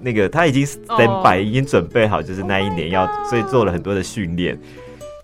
[0.00, 1.22] 那个他已经 stand 哦。
[1.24, 4.58] by，、已经准备好，就是那一年要，所以做了很多的训练。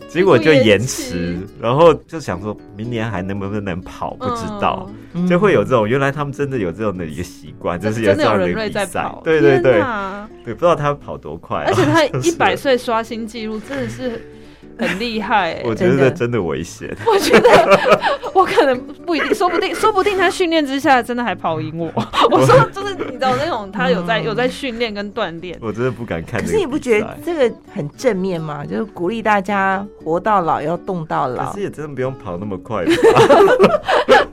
[0.08, 5.26] 结果就延迟，然后就想说明年还能不能跑，不知道，嗯。
[5.26, 9.82] 就会有这种原来他们真的有这种的一个习惯，就是有这样的比赛，，对对对。
[10.44, 12.28] 对，不知道他跑多快啊、而且他 就是。
[12.28, 14.20] 一百岁刷新纪录，真的是
[14.82, 15.62] 很厉害哎。
[15.64, 16.94] 我觉得真的危险。
[17.06, 17.80] 我觉得
[18.34, 21.92] 我可能不一定，说不定，说不定他训练之下真的还跑赢我。
[22.30, 26.46] 我说就是你知道那种他有在有在训练跟锻炼，我真的不敢看可。
[26.46, 28.64] 是你不觉得这个很正面吗？
[28.64, 31.60] 就是鼓励大家活到老要动到老可老是。
[31.62, 32.92] 也真的不用跑那么快吧？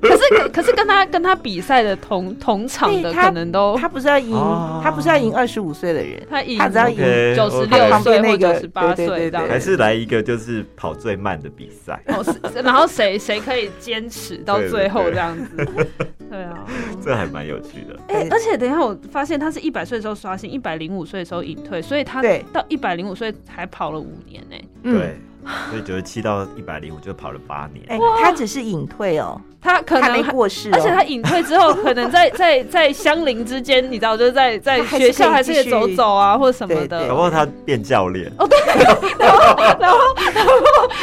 [0.01, 6.97] 可是可是跟他跟他比赛的同同场的可能都他不是要赢哦，他不是要赢二十五岁的人，他赢他只要赢
[7.35, 10.38] 九十六岁或九十八岁这样对还是来一个就是
[10.75, 15.67] 跑最慢的比赛，哦，是 然后谁谁可以坚持到最后对这样子？
[16.29, 16.65] 对啊。
[17.01, 17.99] 这还蛮有趣的。
[18.07, 22.21] 哎、而且等一下，我发现他是一百岁的时候刷新，一百零五岁的时候隐退，所以他
[22.53, 25.17] 到一百零五岁还跑了五年呢、欸，对，
[25.69, 27.85] 所以九十七到一百零五就跑了八年。
[27.87, 36.99] 哎，他只是隐退哦，他可能还过世哦，而且他隐退之后， 可能在在在乡邻之间，你知道，就是在在学校还是可以走走啊，或者什么的。
[36.99, 38.57] 对搞不好他变教练，哦对，
[39.19, 39.97] 然后然后
[40.33, 40.53] 然后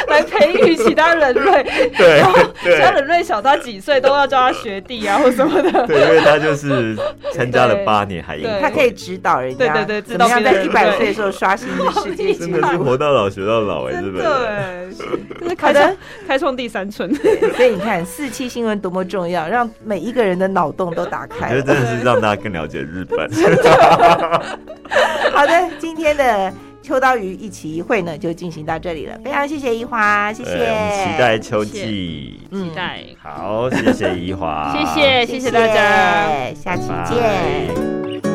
[0.07, 1.63] 来培育其他人类，
[1.97, 5.85] 对然后其他人类小他几岁都要叫他学弟啊，或什么的。
[5.85, 6.95] 对，因为他就是
[7.33, 10.65] 参加了八年还赢 对，他可以指导人家，对对对指导别人。
[10.65, 11.67] 一百岁的时候刷新
[12.03, 12.77] 世界纪真的是。
[12.77, 14.23] 活到老学到老哎，日 真本人。
[14.23, 14.91] 的，
[15.41, 15.55] 就是。
[15.55, 15.79] 开的。
[15.81, 15.97] 创
[16.27, 17.13] 开创第三春。
[17.55, 21.61] 所以你看，四期新闻多么重要，让每一个人的脑洞都打我开了。
[21.61, 23.29] 觉得真的是让大家更了解日本。
[25.33, 29.17] 好的，今天的秋刀鱼一期一会呢，就进行到这里了。
[29.23, 30.51] 非常谢谢怡华，谢谢。
[30.51, 32.41] 期待秋谢季。
[32.51, 38.26] 嗯期待，好，谢谢怡华，谢谢谢谢大家，下期拜见。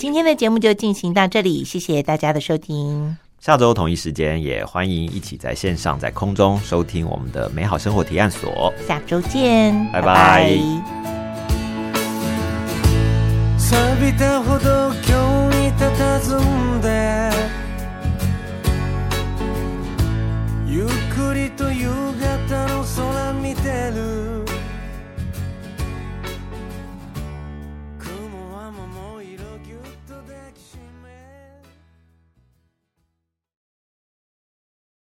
[0.00, 3.18] 今天的节目就进行到这里，谢谢大家的收听。
[3.38, 8.72] 下周同一时间也欢迎一起在线上在空中收听我们的美好生活提案所。
[8.88, 10.56] 下周见，拜拜